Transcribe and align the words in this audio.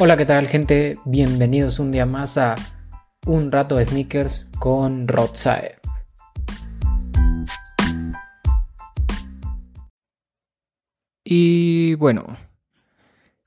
Hola, 0.00 0.16
¿qué 0.16 0.26
tal 0.26 0.48
gente? 0.48 0.96
Bienvenidos 1.04 1.78
un 1.78 1.92
día 1.92 2.04
más 2.04 2.36
a 2.36 2.56
Un 3.26 3.52
rato 3.52 3.76
de 3.76 3.84
sneakers 3.84 4.48
con 4.58 5.06
Rodsae. 5.06 5.76
Y 11.22 11.94
bueno, 11.94 12.36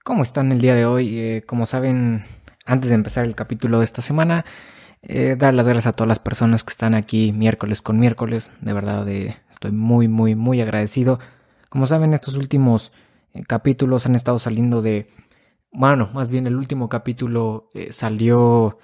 ¿cómo 0.06 0.24
están 0.24 0.54
el 0.54 0.62
día 0.62 0.74
de 0.74 0.86
hoy? 0.86 1.20
Eh, 1.20 1.44
como 1.46 1.66
saben, 1.66 2.24
antes 2.66 2.92
de 2.92 2.96
empezar 2.96 3.26
el 3.26 3.36
capítulo 3.36 3.80
de 3.80 3.84
esta 3.84 4.02
semana, 4.02 4.46
eh, 5.02 5.36
dar 5.38 5.54
las 5.54 5.68
gracias 5.68 5.88
a 5.88 5.94
todas 5.98 6.08
las 6.08 6.20
personas 6.20 6.64
que 6.64 6.72
están 6.72 6.96
aquí 6.96 7.34
miércoles 7.34 7.82
con 7.82 8.00
miércoles. 8.00 8.52
De 8.62 8.72
verdad, 8.72 9.06
eh, 9.10 9.36
estoy 9.52 9.74
muy, 9.74 10.08
muy, 10.08 10.36
muy 10.36 10.62
agradecido. 10.62 11.20
Como 11.68 11.86
saben, 11.86 12.14
estos 12.14 12.36
últimos 12.36 12.94
capítulos 13.48 14.06
han 14.06 14.16
estado 14.16 14.40
saliendo 14.40 14.82
de 14.82 15.10
bueno, 15.78 16.10
más 16.12 16.30
bien 16.30 16.48
el 16.48 16.56
último 16.56 16.90
capítulo 16.90 17.70
eh, 17.76 17.94
salió 17.94 18.80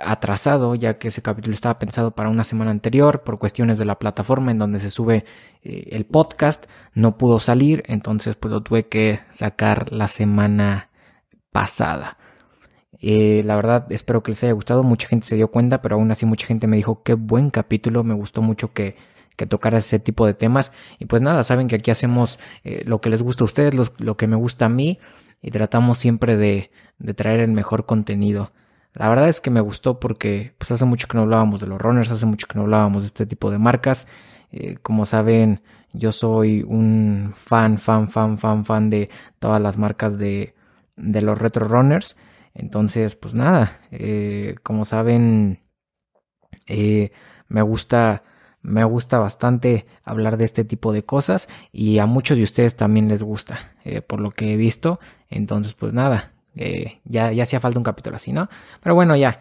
atrasado, 0.00 0.76
ya 0.76 0.96
que 0.96 1.08
ese 1.08 1.20
capítulo 1.20 1.52
estaba 1.52 1.80
pensado 1.80 2.12
para 2.12 2.28
una 2.28 2.44
semana 2.44 2.70
anterior 2.70 3.24
por 3.24 3.40
cuestiones 3.40 3.76
de 3.76 3.84
la 3.84 3.98
plataforma 3.98 4.52
en 4.52 4.58
donde 4.58 4.78
se 4.78 4.90
sube 4.90 5.24
eh, 5.64 5.88
el 5.90 6.06
podcast, 6.06 6.66
no 6.94 7.18
pudo 7.18 7.40
salir, 7.40 7.82
entonces 7.88 8.36
pues 8.36 8.52
lo 8.52 8.62
tuve 8.62 8.86
que 8.86 9.18
sacar 9.30 9.92
la 9.92 10.06
semana 10.06 10.90
pasada. 11.50 12.18
Eh, 13.00 13.42
la 13.44 13.56
verdad 13.56 13.90
espero 13.90 14.22
que 14.22 14.30
les 14.30 14.44
haya 14.44 14.52
gustado, 14.52 14.84
mucha 14.84 15.08
gente 15.08 15.26
se 15.26 15.34
dio 15.34 15.50
cuenta, 15.50 15.82
pero 15.82 15.96
aún 15.96 16.12
así 16.12 16.24
mucha 16.24 16.46
gente 16.46 16.68
me 16.68 16.76
dijo 16.76 17.02
qué 17.02 17.14
buen 17.14 17.50
capítulo, 17.50 18.04
me 18.04 18.14
gustó 18.14 18.42
mucho 18.42 18.72
que, 18.72 18.94
que 19.34 19.46
tocara 19.46 19.78
ese 19.78 19.98
tipo 19.98 20.24
de 20.24 20.34
temas 20.34 20.72
y 21.00 21.06
pues 21.06 21.20
nada, 21.20 21.42
saben 21.42 21.66
que 21.66 21.74
aquí 21.74 21.90
hacemos 21.90 22.38
lo 22.62 23.00
que 23.00 23.10
les 23.10 23.22
gusta 23.22 23.42
a 23.42 23.46
ustedes, 23.46 23.74
lo 23.98 24.16
que 24.16 24.28
me 24.28 24.36
gusta 24.36 24.66
a 24.66 24.68
mí 24.68 25.00
y 25.42 25.50
tratamos 25.50 25.98
siempre 25.98 26.36
de, 26.36 26.70
de 26.98 27.14
traer 27.14 27.40
el 27.40 27.52
mejor 27.52 27.86
contenido. 27.86 28.52
La 28.94 29.08
verdad 29.08 29.28
es 29.28 29.40
que 29.40 29.50
me 29.50 29.60
gustó 29.60 30.00
porque 30.00 30.54
pues 30.58 30.70
hace 30.72 30.84
mucho 30.84 31.06
que 31.08 31.16
no 31.16 31.22
hablábamos 31.22 31.60
de 31.60 31.66
los 31.66 31.80
runners, 31.80 32.10
hace 32.10 32.26
mucho 32.26 32.46
que 32.46 32.58
no 32.58 32.62
hablábamos 32.64 33.04
de 33.04 33.06
este 33.08 33.26
tipo 33.26 33.50
de 33.50 33.58
marcas. 33.58 34.08
Eh, 34.50 34.76
como 34.82 35.04
saben, 35.04 35.62
yo 35.92 36.10
soy 36.12 36.62
un 36.62 37.32
fan, 37.34 37.78
fan, 37.78 38.08
fan, 38.08 38.38
fan, 38.38 38.64
fan 38.64 38.90
de 38.90 39.10
todas 39.38 39.60
las 39.60 39.78
marcas 39.78 40.18
de, 40.18 40.54
de 40.96 41.22
los 41.22 41.38
retro 41.38 41.68
runners. 41.68 42.16
Entonces, 42.54 43.14
pues 43.14 43.34
nada, 43.34 43.78
eh, 43.92 44.56
como 44.64 44.84
saben, 44.84 45.60
eh, 46.66 47.12
me 47.48 47.62
gusta 47.62 48.22
me 48.62 48.84
gusta 48.84 49.18
bastante 49.18 49.86
hablar 50.04 50.36
de 50.36 50.44
este 50.44 50.64
tipo 50.64 50.92
de 50.92 51.04
cosas 51.04 51.48
y 51.72 51.98
a 51.98 52.06
muchos 52.06 52.38
de 52.38 52.44
ustedes 52.44 52.76
también 52.76 53.08
les 53.08 53.22
gusta, 53.22 53.72
eh, 53.84 54.02
por 54.02 54.20
lo 54.20 54.30
que 54.30 54.52
he 54.52 54.56
visto. 54.56 55.00
Entonces, 55.30 55.74
pues 55.74 55.92
nada, 55.92 56.32
eh, 56.56 57.00
ya, 57.04 57.32
ya 57.32 57.44
hacía 57.44 57.60
falta 57.60 57.78
un 57.78 57.84
capítulo 57.84 58.16
así, 58.16 58.32
¿no? 58.32 58.48
Pero 58.82 58.94
bueno, 58.94 59.16
ya, 59.16 59.40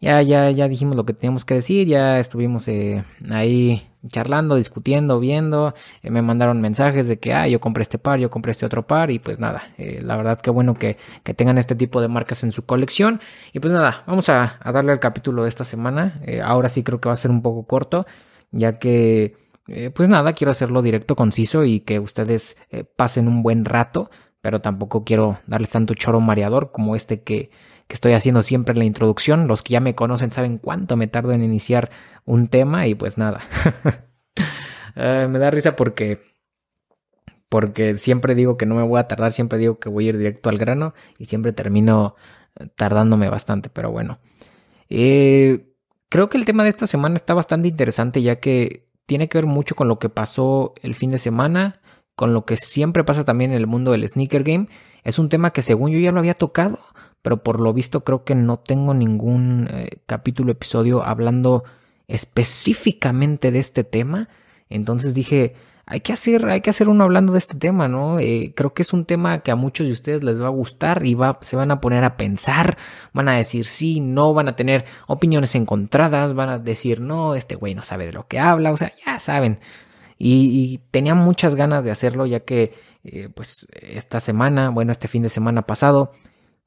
ya, 0.00 0.22
ya, 0.22 0.50
ya 0.50 0.68
dijimos 0.68 0.96
lo 0.96 1.04
que 1.04 1.12
teníamos 1.12 1.44
que 1.44 1.54
decir, 1.54 1.86
ya 1.86 2.18
estuvimos 2.18 2.66
eh, 2.68 3.04
ahí 3.30 3.88
charlando, 4.08 4.56
discutiendo, 4.56 5.20
viendo, 5.20 5.74
me 6.02 6.22
mandaron 6.22 6.60
mensajes 6.60 7.06
de 7.06 7.18
que, 7.18 7.34
ah, 7.34 7.46
yo 7.46 7.60
compré 7.60 7.82
este 7.82 7.98
par, 7.98 8.18
yo 8.18 8.30
compré 8.30 8.50
este 8.50 8.66
otro 8.66 8.84
par 8.84 9.12
y 9.12 9.20
pues 9.20 9.38
nada, 9.38 9.62
la 9.78 10.16
verdad 10.16 10.40
que 10.40 10.50
bueno 10.50 10.74
que, 10.74 10.96
que, 11.22 11.34
tengan 11.34 11.56
este 11.56 11.76
tipo 11.76 12.00
de 12.00 12.08
marcas 12.08 12.42
en 12.42 12.50
su 12.50 12.66
colección 12.66 13.20
y 13.52 13.60
pues 13.60 13.72
nada, 13.72 14.02
vamos 14.08 14.28
a, 14.28 14.58
a 14.60 14.72
darle 14.72 14.90
al 14.90 14.98
capítulo 14.98 15.44
de 15.44 15.50
esta 15.50 15.64
semana, 15.64 16.20
ahora 16.44 16.68
sí 16.68 16.82
creo 16.82 17.00
que 17.00 17.08
va 17.08 17.12
a 17.12 17.16
ser 17.16 17.30
un 17.30 17.42
poco 17.42 17.62
corto 17.62 18.06
ya 18.52 18.78
que, 18.78 19.34
eh, 19.68 19.90
pues 19.90 20.08
nada, 20.08 20.32
quiero 20.34 20.50
hacerlo 20.50 20.82
directo, 20.82 21.16
conciso 21.16 21.64
y 21.64 21.80
que 21.80 21.98
ustedes 21.98 22.56
eh, 22.70 22.84
pasen 22.84 23.28
un 23.28 23.42
buen 23.42 23.64
rato, 23.64 24.10
pero 24.40 24.60
tampoco 24.60 25.04
quiero 25.04 25.38
darles 25.46 25.70
tanto 25.70 25.94
choro 25.94 26.20
mareador 26.20 26.72
como 26.72 26.96
este 26.96 27.22
que, 27.22 27.50
que 27.88 27.94
estoy 27.94 28.12
haciendo 28.12 28.42
siempre 28.42 28.72
en 28.72 28.78
la 28.80 28.84
introducción. 28.84 29.48
Los 29.48 29.62
que 29.62 29.72
ya 29.72 29.80
me 29.80 29.94
conocen 29.94 30.32
saben 30.32 30.58
cuánto 30.58 30.96
me 30.96 31.06
tardo 31.08 31.32
en 31.32 31.42
iniciar 31.42 31.90
un 32.24 32.48
tema 32.48 32.86
y 32.86 32.94
pues 32.94 33.18
nada. 33.18 33.40
Eh, 34.94 35.26
me 35.30 35.38
da 35.38 35.50
risa 35.50 35.74
porque 35.74 36.20
porque 37.48 37.96
siempre 37.96 38.34
digo 38.34 38.58
que 38.58 38.66
no 38.66 38.74
me 38.74 38.82
voy 38.82 39.00
a 39.00 39.08
tardar, 39.08 39.32
siempre 39.32 39.58
digo 39.58 39.78
que 39.78 39.88
voy 39.88 40.04
a 40.04 40.08
ir 40.10 40.18
directo 40.18 40.50
al 40.50 40.58
grano 40.58 40.92
y 41.18 41.24
siempre 41.24 41.54
termino 41.54 42.14
tardándome 42.76 43.28
bastante, 43.28 43.70
pero 43.70 43.90
bueno. 43.90 44.18
Eh, 44.88 45.71
Creo 46.12 46.28
que 46.28 46.36
el 46.36 46.44
tema 46.44 46.62
de 46.62 46.68
esta 46.68 46.86
semana 46.86 47.14
está 47.14 47.32
bastante 47.32 47.68
interesante 47.68 48.20
ya 48.20 48.36
que 48.36 48.86
tiene 49.06 49.30
que 49.30 49.38
ver 49.38 49.46
mucho 49.46 49.74
con 49.74 49.88
lo 49.88 49.98
que 49.98 50.10
pasó 50.10 50.74
el 50.82 50.94
fin 50.94 51.10
de 51.10 51.18
semana, 51.18 51.80
con 52.16 52.34
lo 52.34 52.44
que 52.44 52.58
siempre 52.58 53.02
pasa 53.02 53.24
también 53.24 53.52
en 53.52 53.56
el 53.56 53.66
mundo 53.66 53.92
del 53.92 54.06
sneaker 54.06 54.42
game. 54.42 54.68
Es 55.04 55.18
un 55.18 55.30
tema 55.30 55.54
que 55.54 55.62
según 55.62 55.90
yo 55.90 55.98
ya 55.98 56.12
lo 56.12 56.18
había 56.18 56.34
tocado, 56.34 56.78
pero 57.22 57.42
por 57.42 57.60
lo 57.60 57.72
visto 57.72 58.04
creo 58.04 58.24
que 58.24 58.34
no 58.34 58.58
tengo 58.58 58.92
ningún 58.92 59.68
eh, 59.70 60.02
capítulo, 60.04 60.52
episodio 60.52 61.02
hablando 61.02 61.64
específicamente 62.08 63.50
de 63.50 63.60
este 63.60 63.82
tema. 63.82 64.28
Entonces 64.68 65.14
dije, 65.14 65.54
hay 65.92 66.00
que 66.00 66.14
hacer, 66.14 66.46
hay 66.48 66.62
que 66.62 66.70
hacer 66.70 66.88
uno 66.88 67.04
hablando 67.04 67.34
de 67.34 67.38
este 67.38 67.54
tema, 67.54 67.86
¿no? 67.86 68.18
Eh, 68.18 68.54
creo 68.56 68.72
que 68.72 68.80
es 68.80 68.94
un 68.94 69.04
tema 69.04 69.40
que 69.40 69.50
a 69.50 69.56
muchos 69.56 69.86
de 69.86 69.92
ustedes 69.92 70.24
les 70.24 70.40
va 70.40 70.46
a 70.46 70.48
gustar 70.48 71.04
y 71.04 71.12
va, 71.12 71.38
se 71.42 71.54
van 71.54 71.70
a 71.70 71.82
poner 71.82 72.02
a 72.02 72.16
pensar, 72.16 72.78
van 73.12 73.28
a 73.28 73.36
decir 73.36 73.66
sí, 73.66 74.00
no, 74.00 74.32
van 74.32 74.48
a 74.48 74.56
tener 74.56 74.86
opiniones 75.06 75.54
encontradas, 75.54 76.32
van 76.32 76.48
a 76.48 76.58
decir 76.58 77.02
no, 77.02 77.34
este 77.34 77.56
güey 77.56 77.74
no 77.74 77.82
sabe 77.82 78.06
de 78.06 78.14
lo 78.14 78.26
que 78.26 78.38
habla, 78.38 78.72
o 78.72 78.76
sea, 78.78 78.90
ya 79.04 79.18
saben. 79.18 79.60
Y, 80.16 80.80
tenía 80.92 81.14
muchas 81.14 81.56
ganas 81.56 81.84
de 81.84 81.90
hacerlo 81.90 82.24
ya 82.24 82.40
que, 82.40 82.72
eh, 83.04 83.28
pues, 83.34 83.66
esta 83.72 84.18
semana, 84.20 84.70
bueno, 84.70 84.92
este 84.92 85.08
fin 85.08 85.22
de 85.22 85.28
semana 85.28 85.66
pasado, 85.66 86.12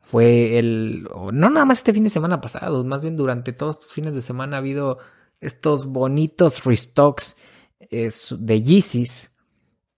fue 0.01 0.59
el, 0.59 1.09
no 1.33 1.49
nada 1.49 1.65
más 1.65 1.79
este 1.79 1.93
fin 1.93 2.03
de 2.03 2.11
semana 2.11 2.41
pasado, 2.41 2.83
más 2.83 3.01
bien 3.01 3.17
durante 3.17 3.53
todos 3.53 3.77
estos 3.77 3.93
fines 3.93 4.13
de 4.13 4.21
semana 4.21 4.57
ha 4.57 4.59
habido 4.59 4.99
estos 5.41 5.87
bonitos 5.87 6.63
restocks 6.63 7.37
es 7.89 8.35
de 8.37 8.61
Yeezys. 8.61 9.35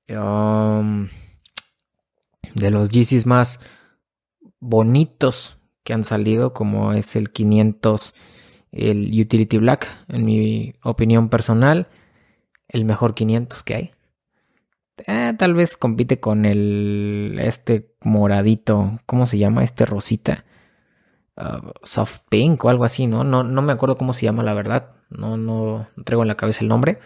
Um, 0.10 1.10
de 2.56 2.72
los 2.72 2.90
Yeezys 2.90 3.26
más 3.26 3.60
bonitos 4.60 5.58
que 5.84 5.94
han 5.94 6.04
salido, 6.04 6.54
como 6.54 6.94
es 6.94 7.16
el 7.16 7.32
500, 7.32 8.14
el 8.72 9.20
Utility 9.20 9.58
Black, 9.58 9.88
en 10.10 10.26
mi 10.26 10.76
opinión 10.84 11.30
personal, 11.30 11.88
el 12.68 12.86
mejor 12.86 13.14
500 13.14 13.64
que 13.64 13.76
hay. 13.76 13.92
Eh, 15.06 15.34
tal 15.38 15.54
vez 15.54 15.78
compite 15.78 16.20
con 16.20 16.46
el 16.46 17.38
este 17.40 17.94
moradito, 18.02 19.00
¿cómo 19.06 19.26
se 19.26 19.38
llama? 19.38 19.64
Este 19.64 19.86
rosita. 19.86 20.46
Uh, 21.38 21.70
soft 21.84 22.20
pink 22.30 22.66
o 22.66 22.70
algo 22.70 22.84
así, 22.84 23.06
¿no? 23.06 23.24
¿no? 23.24 23.44
No 23.44 23.62
me 23.62 23.72
acuerdo 23.72 23.96
cómo 23.96 24.12
se 24.12 24.26
llama, 24.26 24.42
la 24.42 24.56
verdad. 24.56 24.96
No, 25.10 25.38
no 25.38 25.88
traigo 26.04 26.24
en 26.24 26.28
la 26.28 26.36
cabeza 26.36 26.64
el 26.64 26.68
nombre. 26.68 27.00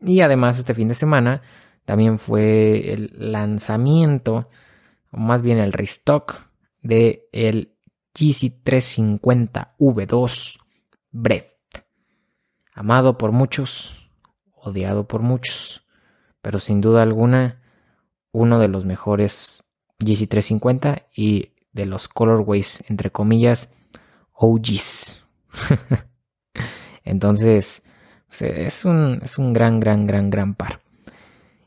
Y 0.00 0.20
además 0.20 0.58
este 0.58 0.74
fin 0.74 0.88
de 0.88 0.94
semana 0.94 1.42
también 1.84 2.18
fue 2.18 2.92
el 2.92 3.12
lanzamiento, 3.16 4.48
o 5.12 5.18
más 5.18 5.42
bien 5.42 5.58
el 5.58 5.72
restock 5.72 6.40
de 6.82 7.28
el 7.32 7.76
GC350V2 8.14 10.58
Breath. 11.12 11.46
Amado 12.74 13.16
por 13.16 13.32
muchos, 13.32 14.10
odiado 14.52 15.08
por 15.08 15.22
muchos, 15.22 15.86
pero 16.42 16.58
sin 16.58 16.80
duda 16.80 17.02
alguna 17.02 17.62
uno 18.32 18.58
de 18.58 18.68
los 18.68 18.84
mejores 18.84 19.62
GC350 20.00 21.04
y 21.14 21.52
de 21.72 21.86
los 21.86 22.08
colorways 22.08 22.84
entre 22.88 23.10
comillas 23.10 23.74
OGs. 24.32 25.24
Entonces, 27.04 27.85
es 28.40 28.84
un, 28.84 29.20
es 29.22 29.38
un 29.38 29.52
gran, 29.52 29.80
gran, 29.80 30.06
gran, 30.06 30.30
gran 30.30 30.54
par. 30.54 30.80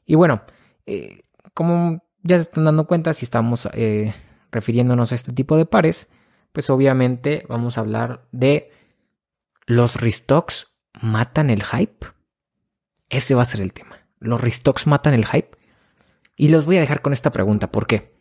Y 0.06 0.16
bueno, 0.16 0.42
eh, 0.86 1.22
como 1.54 2.04
ya 2.24 2.38
se 2.38 2.44
están 2.44 2.66
dando 2.66 2.88
cuenta, 2.88 3.14
si 3.14 3.26
estamos 3.26 3.68
eh, 3.74 4.14
refiriéndonos 4.52 5.12
a 5.12 5.16
este 5.16 5.34
tipo 5.34 5.58
de 5.58 5.66
pares, 5.66 6.10
pues 6.52 6.70
obviamente 6.70 7.46
vamos 7.48 7.78
a 7.78 7.82
hablar 7.82 8.26
de 8.32 8.72
los 9.66 10.02
restocks 10.02 10.74
matan 11.02 11.50
el 11.50 11.64
hype. 11.64 12.08
Ese 13.10 13.36
va 13.36 13.44
a 13.44 13.46
ser 13.46 13.62
el 13.62 13.74
tema. 13.74 14.08
Los 14.20 14.42
restocks 14.42 14.88
matan 14.88 15.14
el 15.14 15.26
hype. 15.26 15.58
Y 16.36 16.50
los 16.50 16.66
voy 16.66 16.78
a 16.78 16.82
dejar 16.82 17.02
con 17.02 17.14
esta 17.14 17.32
pregunta. 17.32 17.72
¿Por 17.72 17.86
qué? 17.86 18.14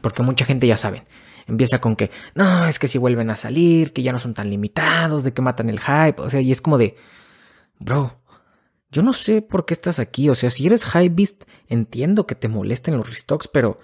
Porque 0.00 0.22
mucha 0.22 0.44
gente 0.44 0.66
ya 0.66 0.76
sabe. 0.76 1.04
Empieza 1.46 1.80
con 1.80 1.96
que, 1.96 2.10
no, 2.34 2.66
es 2.66 2.78
que 2.78 2.88
si 2.88 2.98
vuelven 2.98 3.30
a 3.30 3.36
salir, 3.36 3.92
que 3.92 4.02
ya 4.02 4.12
no 4.12 4.18
son 4.18 4.34
tan 4.34 4.50
limitados, 4.50 5.24
de 5.24 5.32
que 5.32 5.42
matan 5.42 5.68
el 5.68 5.80
hype. 5.80 6.20
O 6.20 6.30
sea, 6.30 6.40
y 6.40 6.52
es 6.52 6.60
como 6.60 6.78
de, 6.78 6.96
Bro, 7.84 8.20
yo 8.92 9.02
no 9.02 9.12
sé 9.12 9.42
por 9.42 9.66
qué 9.66 9.74
estás 9.74 9.98
aquí. 9.98 10.28
O 10.28 10.34
sea, 10.34 10.50
si 10.50 10.66
eres 10.66 10.84
high 10.84 11.08
beast, 11.08 11.44
entiendo 11.66 12.26
que 12.26 12.34
te 12.34 12.48
molesten 12.48 12.96
los 12.96 13.10
restocks, 13.10 13.48
pero 13.48 13.78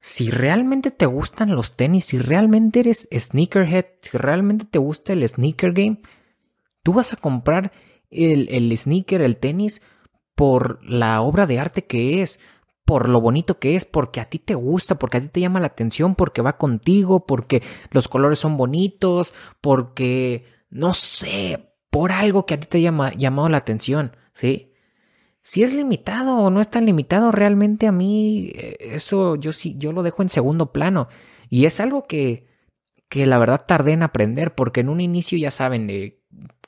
si 0.00 0.30
realmente 0.30 0.90
te 0.90 1.06
gustan 1.06 1.54
los 1.54 1.76
tenis, 1.76 2.06
si 2.06 2.18
realmente 2.18 2.80
eres 2.80 3.08
sneakerhead, 3.12 3.86
si 4.02 4.18
realmente 4.18 4.64
te 4.64 4.78
gusta 4.78 5.12
el 5.12 5.26
sneaker 5.28 5.72
game, 5.72 6.02
tú 6.82 6.92
vas 6.92 7.12
a 7.12 7.16
comprar 7.16 7.72
el, 8.10 8.48
el 8.50 8.76
sneaker, 8.76 9.22
el 9.22 9.36
tenis, 9.36 9.80
por 10.34 10.84
la 10.84 11.20
obra 11.22 11.46
de 11.46 11.60
arte 11.60 11.86
que 11.86 12.20
es, 12.20 12.40
por 12.84 13.08
lo 13.08 13.20
bonito 13.20 13.60
que 13.60 13.76
es, 13.76 13.84
porque 13.84 14.20
a 14.20 14.28
ti 14.28 14.40
te 14.40 14.56
gusta, 14.56 14.96
porque 14.96 15.18
a 15.18 15.20
ti 15.20 15.28
te 15.28 15.40
llama 15.40 15.60
la 15.60 15.68
atención, 15.68 16.16
porque 16.16 16.42
va 16.42 16.56
contigo, 16.56 17.24
porque 17.26 17.62
los 17.90 18.08
colores 18.08 18.40
son 18.40 18.56
bonitos, 18.56 19.32
porque, 19.60 20.44
no 20.68 20.92
sé, 20.92 21.73
por 21.94 22.10
algo 22.10 22.44
que 22.44 22.54
a 22.54 22.58
ti 22.58 22.66
te 22.66 22.82
llama 22.82 23.12
llamado 23.14 23.48
la 23.48 23.58
atención, 23.58 24.16
¿sí? 24.32 24.72
Si 25.42 25.62
es 25.62 25.72
limitado 25.72 26.38
o 26.38 26.50
no 26.50 26.60
es 26.60 26.68
tan 26.68 26.86
limitado, 26.86 27.30
realmente 27.30 27.86
a 27.86 27.92
mí 27.92 28.50
eh, 28.52 28.76
eso 28.80 29.36
yo 29.36 29.52
sí, 29.52 29.76
yo 29.78 29.92
lo 29.92 30.02
dejo 30.02 30.20
en 30.20 30.28
segundo 30.28 30.72
plano. 30.72 31.06
Y 31.50 31.66
es 31.66 31.78
algo 31.78 32.02
que, 32.02 32.48
que 33.08 33.26
la 33.26 33.38
verdad 33.38 33.64
tardé 33.64 33.92
en 33.92 34.02
aprender, 34.02 34.56
porque 34.56 34.80
en 34.80 34.88
un 34.88 35.00
inicio 35.00 35.38
ya 35.38 35.52
saben, 35.52 35.88
eh, 35.88 36.18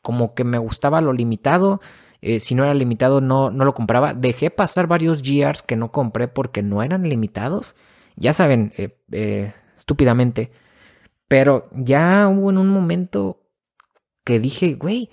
como 0.00 0.32
que 0.36 0.44
me 0.44 0.58
gustaba 0.58 1.00
lo 1.00 1.12
limitado, 1.12 1.80
eh, 2.22 2.38
si 2.38 2.54
no 2.54 2.62
era 2.62 2.74
limitado 2.74 3.20
no, 3.20 3.50
no 3.50 3.64
lo 3.64 3.74
compraba. 3.74 4.14
Dejé 4.14 4.50
pasar 4.52 4.86
varios 4.86 5.22
GRs 5.22 5.62
que 5.62 5.74
no 5.74 5.90
compré 5.90 6.28
porque 6.28 6.62
no 6.62 6.84
eran 6.84 7.02
limitados. 7.08 7.74
Ya 8.14 8.32
saben, 8.32 8.72
estúpidamente. 9.76 10.52
Pero 11.26 11.68
ya 11.72 12.28
hubo 12.28 12.50
en 12.50 12.58
un 12.58 12.68
momento 12.68 13.45
que 14.26 14.40
dije, 14.40 14.74
güey, 14.74 15.08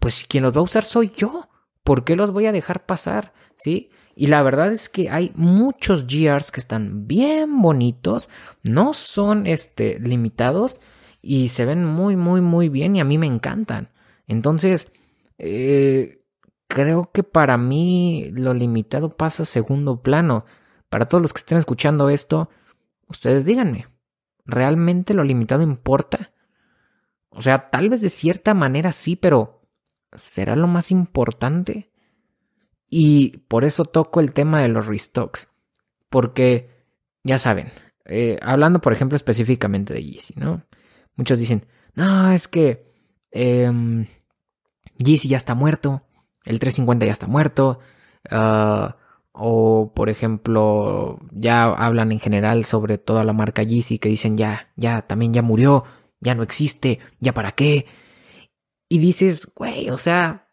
pues 0.00 0.24
quien 0.26 0.42
los 0.42 0.56
va 0.56 0.60
a 0.60 0.64
usar 0.64 0.84
soy 0.84 1.12
yo. 1.14 1.50
¿Por 1.84 2.02
qué 2.02 2.16
los 2.16 2.32
voy 2.32 2.46
a 2.46 2.52
dejar 2.52 2.86
pasar? 2.86 3.34
¿Sí? 3.56 3.90
Y 4.16 4.28
la 4.28 4.42
verdad 4.42 4.72
es 4.72 4.88
que 4.88 5.10
hay 5.10 5.32
muchos 5.34 6.06
GRs 6.06 6.50
que 6.50 6.60
están 6.60 7.06
bien 7.06 7.60
bonitos, 7.60 8.30
no 8.62 8.94
son 8.94 9.46
este, 9.46 10.00
limitados 10.00 10.80
y 11.20 11.48
se 11.48 11.66
ven 11.66 11.84
muy, 11.84 12.16
muy, 12.16 12.40
muy 12.40 12.70
bien 12.70 12.96
y 12.96 13.00
a 13.00 13.04
mí 13.04 13.18
me 13.18 13.26
encantan. 13.26 13.90
Entonces, 14.26 14.90
eh, 15.36 16.24
creo 16.68 17.10
que 17.12 17.22
para 17.22 17.58
mí 17.58 18.30
lo 18.32 18.54
limitado 18.54 19.10
pasa 19.10 19.42
a 19.42 19.46
segundo 19.46 20.00
plano. 20.00 20.46
Para 20.88 21.06
todos 21.06 21.20
los 21.20 21.34
que 21.34 21.40
estén 21.40 21.58
escuchando 21.58 22.08
esto, 22.08 22.48
ustedes 23.08 23.44
díganme, 23.44 23.88
¿realmente 24.46 25.12
lo 25.12 25.22
limitado 25.22 25.62
importa? 25.62 26.31
O 27.34 27.42
sea, 27.42 27.70
tal 27.70 27.88
vez 27.88 28.00
de 28.00 28.10
cierta 28.10 28.54
manera 28.54 28.92
sí, 28.92 29.16
pero 29.16 29.62
¿será 30.14 30.56
lo 30.56 30.66
más 30.66 30.90
importante? 30.90 31.90
Y 32.88 33.38
por 33.48 33.64
eso 33.64 33.84
toco 33.84 34.20
el 34.20 34.32
tema 34.32 34.60
de 34.60 34.68
los 34.68 34.86
restocks. 34.86 35.48
Porque, 36.10 36.70
ya 37.24 37.38
saben, 37.38 37.72
eh, 38.04 38.38
hablando 38.42 38.80
por 38.80 38.92
ejemplo 38.92 39.16
específicamente 39.16 39.94
de 39.94 40.04
Yeezy, 40.04 40.34
¿no? 40.36 40.62
Muchos 41.16 41.38
dicen, 41.38 41.66
no, 41.94 42.30
es 42.32 42.48
que 42.48 42.92
eh, 43.30 44.06
Yeezy 44.98 45.28
ya 45.28 45.38
está 45.38 45.54
muerto, 45.54 46.02
el 46.44 46.58
350 46.58 47.06
ya 47.06 47.12
está 47.12 47.26
muerto. 47.26 47.78
Ah, 48.30 48.96
o 49.32 49.92
por 49.94 50.10
ejemplo, 50.10 51.18
ya 51.30 51.64
hablan 51.64 52.12
en 52.12 52.20
general 52.20 52.64
sobre 52.64 52.98
toda 52.98 53.24
la 53.24 53.32
marca 53.32 53.62
Yeezy 53.62 53.98
que 53.98 54.08
dicen 54.10 54.36
ya, 54.36 54.68
ya, 54.76 55.02
también 55.02 55.32
ya 55.32 55.42
murió, 55.42 55.84
ya 56.22 56.34
no 56.34 56.42
existe, 56.42 57.00
ya 57.20 57.34
para 57.34 57.52
qué. 57.52 57.86
Y 58.88 58.98
dices, 58.98 59.50
güey, 59.54 59.90
o 59.90 59.98
sea, 59.98 60.48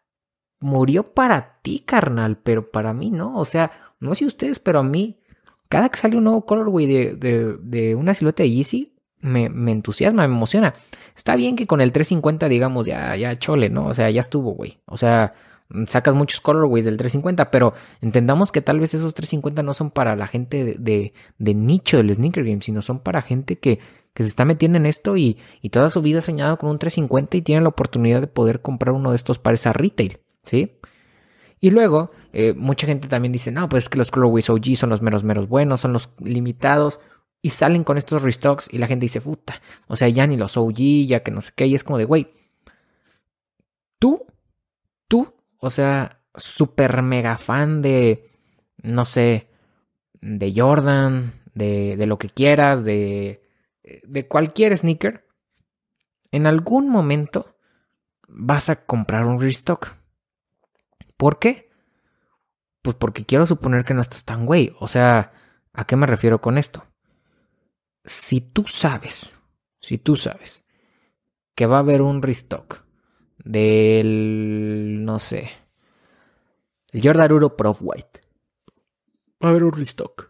murió 0.60 1.14
para 1.14 1.60
ti, 1.62 1.82
carnal, 1.86 2.38
pero 2.38 2.70
para 2.70 2.92
mí 2.92 3.10
no. 3.10 3.38
O 3.38 3.44
sea, 3.44 3.72
no 4.00 4.14
sé 4.14 4.26
ustedes, 4.26 4.58
pero 4.58 4.80
a 4.80 4.82
mí, 4.82 5.20
cada 5.68 5.88
que 5.88 5.98
sale 5.98 6.16
un 6.16 6.24
nuevo 6.24 6.44
colorway 6.44 6.86
de, 6.86 7.14
de, 7.14 7.56
de 7.62 7.94
una 7.94 8.14
silueta 8.14 8.42
de 8.42 8.50
Yeezy, 8.50 8.92
me, 9.20 9.48
me, 9.48 9.72
entusiasma, 9.72 10.26
me 10.26 10.34
emociona. 10.34 10.74
Está 11.16 11.36
bien 11.36 11.56
que 11.56 11.66
con 11.66 11.80
el 11.80 11.92
350, 11.92 12.48
digamos, 12.48 12.86
ya, 12.86 13.16
ya 13.16 13.36
chole, 13.36 13.68
¿no? 13.70 13.86
O 13.86 13.94
sea, 13.94 14.10
ya 14.10 14.20
estuvo, 14.20 14.52
güey. 14.52 14.78
O 14.86 14.96
sea, 14.96 15.34
sacas 15.86 16.14
muchos 16.14 16.40
colorways 16.40 16.84
del 16.84 16.96
350, 16.96 17.50
pero 17.50 17.74
entendamos 18.00 18.52
que 18.52 18.62
tal 18.62 18.80
vez 18.80 18.94
esos 18.94 19.14
350 19.14 19.62
no 19.62 19.74
son 19.74 19.90
para 19.90 20.16
la 20.16 20.26
gente 20.26 20.64
de, 20.78 21.12
de, 21.38 21.54
nicho 21.54 21.98
del 21.98 22.14
sneaker 22.14 22.44
game, 22.44 22.62
sino 22.62 22.82
son 22.82 23.00
para 23.00 23.22
gente 23.22 23.58
que, 23.58 23.78
que 24.14 24.22
se 24.24 24.28
está 24.28 24.44
metiendo 24.44 24.78
en 24.78 24.86
esto 24.86 25.16
y, 25.16 25.38
y, 25.62 25.70
toda 25.70 25.88
su 25.88 26.02
vida 26.02 26.18
ha 26.18 26.22
soñado 26.22 26.58
con 26.58 26.70
un 26.70 26.78
350 26.78 27.36
y 27.36 27.42
tiene 27.42 27.62
la 27.62 27.68
oportunidad 27.68 28.20
de 28.20 28.26
poder 28.26 28.60
comprar 28.60 28.94
uno 28.94 29.10
de 29.10 29.16
estos 29.16 29.38
pares 29.38 29.66
a 29.66 29.72
retail, 29.72 30.18
¿sí? 30.42 30.78
Y 31.60 31.70
luego, 31.70 32.10
eh, 32.32 32.54
mucha 32.54 32.86
gente 32.86 33.06
también 33.06 33.32
dice, 33.32 33.52
no, 33.52 33.68
pues 33.68 33.84
es 33.84 33.88
que 33.90 33.98
los 33.98 34.10
colorways 34.10 34.48
OG 34.48 34.76
son 34.76 34.90
los 34.90 35.02
meros, 35.02 35.24
meros 35.24 35.46
buenos, 35.46 35.80
son 35.82 35.92
los 35.92 36.10
limitados. 36.18 37.00
Y 37.42 37.50
salen 37.50 37.84
con 37.84 37.96
estos 37.96 38.22
restocks 38.22 38.68
y 38.70 38.78
la 38.78 38.86
gente 38.86 39.04
dice, 39.04 39.20
puta, 39.20 39.62
o 39.86 39.96
sea, 39.96 40.08
ya 40.08 40.26
ni 40.26 40.36
los 40.36 40.56
OG, 40.56 41.06
ya 41.06 41.22
que 41.22 41.30
no 41.30 41.40
sé 41.40 41.52
qué, 41.54 41.66
y 41.66 41.74
es 41.74 41.84
como 41.84 41.96
de, 41.98 42.04
güey, 42.04 42.30
tú, 43.98 44.26
tú 45.08 45.32
o 45.58 45.70
sea, 45.70 46.20
súper 46.34 47.02
mega 47.02 47.38
fan 47.38 47.82
de, 47.82 48.28
no 48.82 49.04
sé, 49.04 49.48
de 50.20 50.52
Jordan, 50.54 51.32
de, 51.54 51.96
de 51.96 52.06
lo 52.06 52.18
que 52.18 52.28
quieras, 52.28 52.84
de, 52.84 53.40
de 54.04 54.28
cualquier 54.28 54.76
sneaker, 54.76 55.26
en 56.30 56.46
algún 56.46 56.88
momento 56.88 57.56
vas 58.28 58.68
a 58.68 58.84
comprar 58.84 59.26
un 59.26 59.40
restock. 59.40 59.94
¿Por 61.16 61.38
qué? 61.38 61.70
Pues 62.82 62.96
porque 62.96 63.24
quiero 63.24 63.46
suponer 63.46 63.84
que 63.84 63.94
no 63.94 64.00
estás 64.00 64.24
tan 64.24 64.46
güey. 64.46 64.74
O 64.78 64.88
sea, 64.88 65.32
¿a 65.72 65.84
qué 65.86 65.96
me 65.96 66.06
refiero 66.06 66.40
con 66.40 66.56
esto? 66.56 66.86
Si 68.04 68.40
tú 68.40 68.64
sabes, 68.66 69.38
si 69.80 69.98
tú 69.98 70.16
sabes 70.16 70.64
que 71.54 71.66
va 71.66 71.76
a 71.76 71.80
haber 71.80 72.00
un 72.00 72.22
restock 72.22 72.84
del, 73.44 75.04
no 75.04 75.18
sé, 75.18 75.50
el 76.92 77.02
Jordan 77.02 77.32
Uro 77.32 77.56
Pro 77.56 77.76
White. 77.78 78.20
Va 79.42 79.48
a 79.48 79.50
haber 79.50 79.64
un 79.64 79.72
restock. 79.72 80.29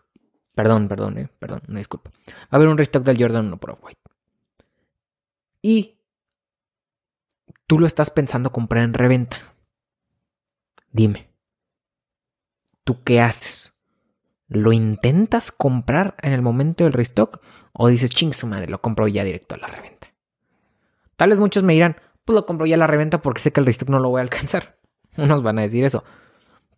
Perdón, 0.61 0.89
perdón, 0.89 1.17
eh, 1.17 1.29
perdón, 1.39 1.63
una 1.69 1.79
disculpa. 1.79 2.11
Va 2.29 2.49
a 2.51 2.57
haber 2.57 2.69
un 2.69 2.77
restock 2.77 3.03
del 3.03 3.17
Jordan 3.19 3.47
1 3.47 3.57
Pro 3.57 3.79
White. 3.81 4.01
Y 5.63 5.97
tú 7.67 7.79
lo 7.79 7.87
estás 7.87 8.11
pensando 8.11 8.53
comprar 8.53 8.85
en 8.85 8.93
reventa. 8.93 9.39
Dime, 10.93 11.31
¿tú 12.85 13.03
qué 13.05 13.23
haces? 13.23 13.73
¿Lo 14.49 14.75
intentas 14.75 15.51
comprar 15.51 16.15
en 16.21 16.35
el 16.35 16.43
momento 16.43 16.85
del 16.85 16.93
restock? 16.93 17.41
¿O 17.73 17.89
dices, 17.89 18.11
ching 18.11 18.35
su 18.35 18.47
madre, 18.47 18.67
lo 18.67 18.83
compro 18.83 19.09
ya 19.09 19.25
directo 19.25 19.55
a 19.55 19.59
la 19.59 19.69
reventa? 19.69 20.09
Tal 21.17 21.31
vez 21.31 21.39
muchos 21.39 21.63
me 21.63 21.73
dirán, 21.73 21.97
pues 22.27 22.35
lo 22.35 22.45
compro 22.45 22.67
ya 22.67 22.75
a 22.75 22.79
la 22.79 22.87
reventa 22.87 23.23
porque 23.23 23.41
sé 23.41 23.51
que 23.51 23.61
el 23.61 23.67
restock 23.67 23.89
no 23.89 23.99
lo 23.99 24.11
voy 24.11 24.19
a 24.19 24.25
alcanzar. 24.25 24.77
Unos 25.17 25.43
van 25.43 25.59
a 25.59 25.63
decir 25.63 25.85
eso. 25.85 26.05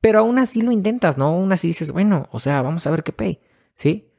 Pero 0.00 0.20
aún 0.20 0.38
así 0.38 0.62
lo 0.62 0.70
intentas, 0.70 1.18
¿no? 1.18 1.24
Aún 1.24 1.50
así 1.50 1.66
dices, 1.66 1.90
bueno, 1.90 2.28
o 2.30 2.38
sea, 2.38 2.62
vamos 2.62 2.86
a 2.86 2.92
ver 2.92 3.02
qué 3.02 3.12
pay, 3.12 3.40
¿sí? 3.74 4.10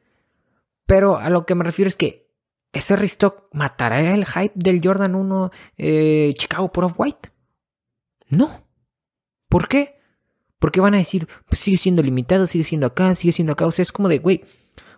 Pero 0.85 1.17
a 1.17 1.29
lo 1.29 1.45
que 1.45 1.55
me 1.55 1.63
refiero 1.63 1.87
es 1.87 1.95
que 1.95 2.23
ese 2.71 2.95
restock 2.95 3.45
matará 3.53 4.13
el 4.13 4.25
hype 4.25 4.53
del 4.55 4.81
Jordan 4.83 5.15
1 5.15 5.51
eh, 5.77 6.33
Chicago 6.35 6.71
por 6.71 6.85
Off-White. 6.85 7.29
No. 8.29 8.63
¿Por 9.47 9.67
qué? 9.67 9.99
Porque 10.57 10.81
van 10.81 10.95
a 10.95 10.97
decir, 10.97 11.27
pues 11.47 11.61
sigue 11.61 11.77
siendo 11.77 12.01
limitado, 12.01 12.47
sigue 12.47 12.63
siendo 12.63 12.87
acá, 12.87 13.13
sigue 13.15 13.31
siendo 13.31 13.53
acá. 13.53 13.67
O 13.67 13.71
sea, 13.71 13.83
es 13.83 13.91
como 13.91 14.09
de, 14.09 14.19
güey, 14.19 14.43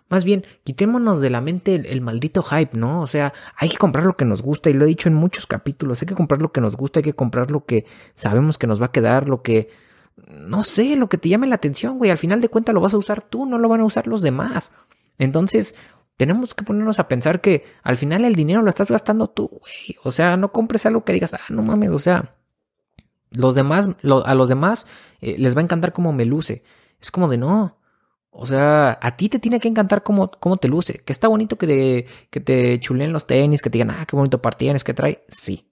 más 0.08 0.24
bien, 0.24 0.44
quitémonos 0.62 1.20
de 1.20 1.30
la 1.30 1.40
mente 1.40 1.74
el, 1.74 2.00
maldito 2.00 2.42
hype, 2.42 2.78
¿no? 2.78 3.02
O 3.02 3.06
sea, 3.06 3.32
hay 3.56 3.68
que 3.68 3.76
comprar 3.76 4.04
lo 4.04 4.16
que 4.16 4.24
nos 4.24 4.40
gusta 4.40 4.70
y 4.70 4.72
lo 4.72 4.84
he 4.84 4.88
dicho 4.88 5.08
en 5.08 5.14
muchos 5.14 5.46
capítulos, 5.46 6.00
hay 6.00 6.06
que 6.06 6.14
comprar 6.14 6.40
lo 6.40 6.52
que 6.52 6.60
nos 6.60 6.76
gusta, 6.76 7.00
hay 7.00 7.04
que 7.04 7.14
comprar 7.14 7.50
lo 7.50 7.64
que 7.64 7.84
sabemos 8.14 8.56
que 8.56 8.68
nos 8.68 8.80
va 8.80 8.86
a 8.86 8.92
quedar, 8.92 9.28
lo 9.28 9.42
que 9.42 9.68
no 10.16 10.62
sé, 10.62 10.96
lo 10.96 11.08
que 11.08 11.18
te 11.18 11.28
llame 11.28 11.46
la 11.46 11.56
atención, 11.56 11.98
güey. 11.98 12.10
Al 12.10 12.18
final 12.18 12.40
de 12.40 12.48
cuentas 12.48 12.74
lo 12.74 12.80
vas 12.80 12.94
a 12.94 12.98
usar 12.98 13.22
tú, 13.22 13.46
no 13.46 13.58
lo 13.58 13.68
van 13.68 13.80
a 13.80 13.84
usar 13.84 14.06
los 14.06 14.22
demás. 14.22 14.72
Entonces, 15.18 15.74
tenemos 16.16 16.54
que 16.54 16.64
ponernos 16.64 16.98
a 16.98 17.08
pensar 17.08 17.40
que 17.40 17.64
al 17.82 17.96
final 17.96 18.24
el 18.24 18.34
dinero 18.34 18.62
lo 18.62 18.70
estás 18.70 18.90
gastando 18.90 19.28
tú, 19.28 19.48
güey. 19.48 19.98
O 20.02 20.10
sea, 20.10 20.36
no 20.36 20.52
compres 20.52 20.86
algo 20.86 21.04
que 21.04 21.12
digas, 21.12 21.34
ah, 21.34 21.40
no 21.50 21.62
mames, 21.62 21.92
o 21.92 21.98
sea, 21.98 22.34
los 23.30 23.54
demás, 23.54 23.90
a 24.24 24.34
los 24.34 24.48
demás 24.48 24.86
eh, 25.20 25.36
les 25.38 25.54
va 25.54 25.60
a 25.60 25.64
encantar 25.64 25.92
cómo 25.92 26.12
me 26.12 26.24
luce. 26.24 26.62
Es 27.00 27.10
como 27.10 27.28
de 27.28 27.36
no. 27.36 27.76
O 28.30 28.46
sea, 28.46 28.98
a 29.00 29.16
ti 29.16 29.28
te 29.28 29.38
tiene 29.38 29.60
que 29.60 29.68
encantar 29.68 30.02
cómo, 30.02 30.30
cómo 30.30 30.56
te 30.56 30.68
luce. 30.68 31.02
Que 31.04 31.12
está 31.12 31.28
bonito 31.28 31.56
que 31.56 31.66
te, 31.66 32.06
que 32.30 32.40
te 32.40 32.78
chulen 32.80 33.12
los 33.12 33.26
tenis, 33.26 33.62
que 33.62 33.70
te 33.70 33.78
digan, 33.78 33.90
ah, 33.90 34.06
qué 34.06 34.16
bonito 34.16 34.42
par 34.42 34.54
tienes, 34.54 34.84
que 34.84 34.94
trae. 34.94 35.24
Sí. 35.28 35.68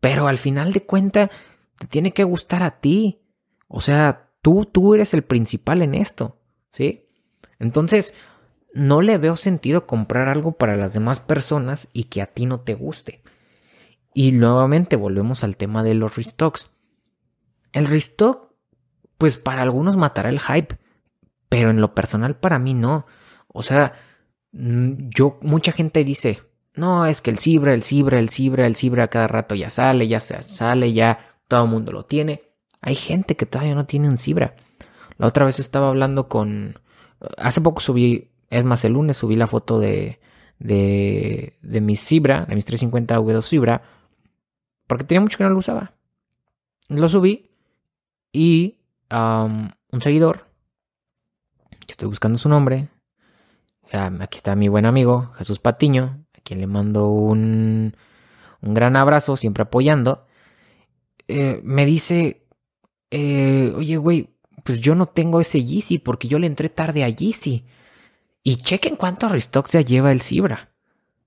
Pero 0.00 0.28
al 0.28 0.38
final 0.38 0.72
de 0.72 0.84
cuentas, 0.84 1.30
te 1.78 1.86
tiene 1.86 2.12
que 2.12 2.24
gustar 2.24 2.62
a 2.62 2.80
ti. 2.80 3.20
O 3.68 3.80
sea, 3.80 4.30
tú, 4.42 4.66
tú 4.66 4.94
eres 4.94 5.14
el 5.14 5.22
principal 5.22 5.82
en 5.82 5.94
esto, 5.94 6.38
¿sí? 6.70 7.08
Entonces, 7.58 8.14
no 8.72 9.00
le 9.00 9.18
veo 9.18 9.36
sentido 9.36 9.86
comprar 9.86 10.28
algo 10.28 10.52
para 10.52 10.76
las 10.76 10.92
demás 10.92 11.20
personas 11.20 11.88
y 11.92 12.04
que 12.04 12.22
a 12.22 12.26
ti 12.26 12.46
no 12.46 12.60
te 12.60 12.74
guste. 12.74 13.22
Y 14.12 14.32
nuevamente 14.32 14.96
volvemos 14.96 15.44
al 15.44 15.56
tema 15.56 15.82
de 15.82 15.94
los 15.94 16.16
restocks. 16.16 16.70
El 17.72 17.86
restock, 17.86 18.52
pues 19.18 19.36
para 19.36 19.62
algunos 19.62 19.96
matará 19.96 20.28
el 20.28 20.40
hype, 20.40 20.78
pero 21.48 21.70
en 21.70 21.80
lo 21.80 21.94
personal 21.94 22.36
para 22.36 22.58
mí 22.58 22.74
no. 22.74 23.06
O 23.48 23.62
sea, 23.62 23.94
mm, 24.52 25.08
yo, 25.08 25.38
mucha 25.42 25.72
gente 25.72 26.04
dice, 26.04 26.42
no, 26.74 27.06
es 27.06 27.22
que 27.22 27.30
el 27.30 27.38
Cibra, 27.38 27.72
el 27.72 27.82
Cibra, 27.82 28.18
el 28.18 28.28
Cibra, 28.28 28.66
el 28.66 28.76
Cibra 28.76 29.08
cada 29.08 29.26
rato 29.26 29.54
ya 29.54 29.70
sale, 29.70 30.08
ya 30.08 30.20
sale, 30.20 30.92
ya 30.92 31.38
todo 31.48 31.64
el 31.64 31.70
mundo 31.70 31.92
lo 31.92 32.04
tiene. 32.04 32.42
Hay 32.80 32.94
gente 32.94 33.36
que 33.36 33.46
todavía 33.46 33.74
no 33.74 33.86
tiene 33.86 34.08
un 34.08 34.18
Cibra. 34.18 34.54
La 35.18 35.26
otra 35.26 35.44
vez 35.44 35.58
estaba 35.58 35.88
hablando 35.88 36.28
con, 36.28 36.78
hace 37.38 37.60
poco 37.60 37.80
subí, 37.80 38.30
es 38.50 38.64
más, 38.64 38.84
el 38.84 38.92
lunes 38.92 39.16
subí 39.16 39.34
la 39.36 39.46
foto 39.46 39.78
de, 39.78 40.20
de, 40.58 41.56
de 41.62 41.80
mi 41.80 41.96
Zebra, 41.96 42.44
de 42.44 42.54
mis 42.54 42.64
350 42.64 43.18
V2 43.18 43.48
Zebra, 43.48 43.82
porque 44.86 45.04
tenía 45.04 45.20
mucho 45.20 45.38
que 45.38 45.44
no 45.44 45.50
lo 45.50 45.58
usaba. 45.58 45.94
Lo 46.88 47.08
subí 47.08 47.50
y 48.32 48.78
un 49.10 50.00
seguidor, 50.00 50.46
estoy 51.96 52.08
buscando 52.08 52.38
su 52.38 52.48
nombre, 52.48 52.88
aquí 53.92 54.36
está 54.36 54.54
mi 54.54 54.68
buen 54.68 54.84
amigo 54.84 55.32
Jesús 55.38 55.60
Patiño, 55.60 56.26
a 56.36 56.40
quien 56.42 56.60
le 56.60 56.66
mando 56.66 57.08
un, 57.08 57.96
un 58.60 58.74
gran 58.74 58.96
abrazo, 58.96 59.38
siempre 59.38 59.62
apoyando, 59.62 60.26
eh, 61.26 61.60
me 61.64 61.86
dice, 61.86 62.45
eh, 63.10 63.72
oye, 63.76 63.96
güey, 63.96 64.30
pues 64.64 64.80
yo 64.80 64.94
no 64.94 65.06
tengo 65.06 65.40
ese 65.40 65.62
Yeezy 65.62 65.98
porque 65.98 66.28
yo 66.28 66.38
le 66.38 66.46
entré 66.46 66.68
tarde 66.68 67.04
a 67.04 67.08
Yeezy. 67.08 67.64
Y 68.42 68.56
chequen 68.56 68.96
cuántos 68.96 69.32
restocks 69.32 69.72
ya 69.72 69.80
lleva 69.80 70.12
el 70.12 70.20
Zebra. 70.20 70.70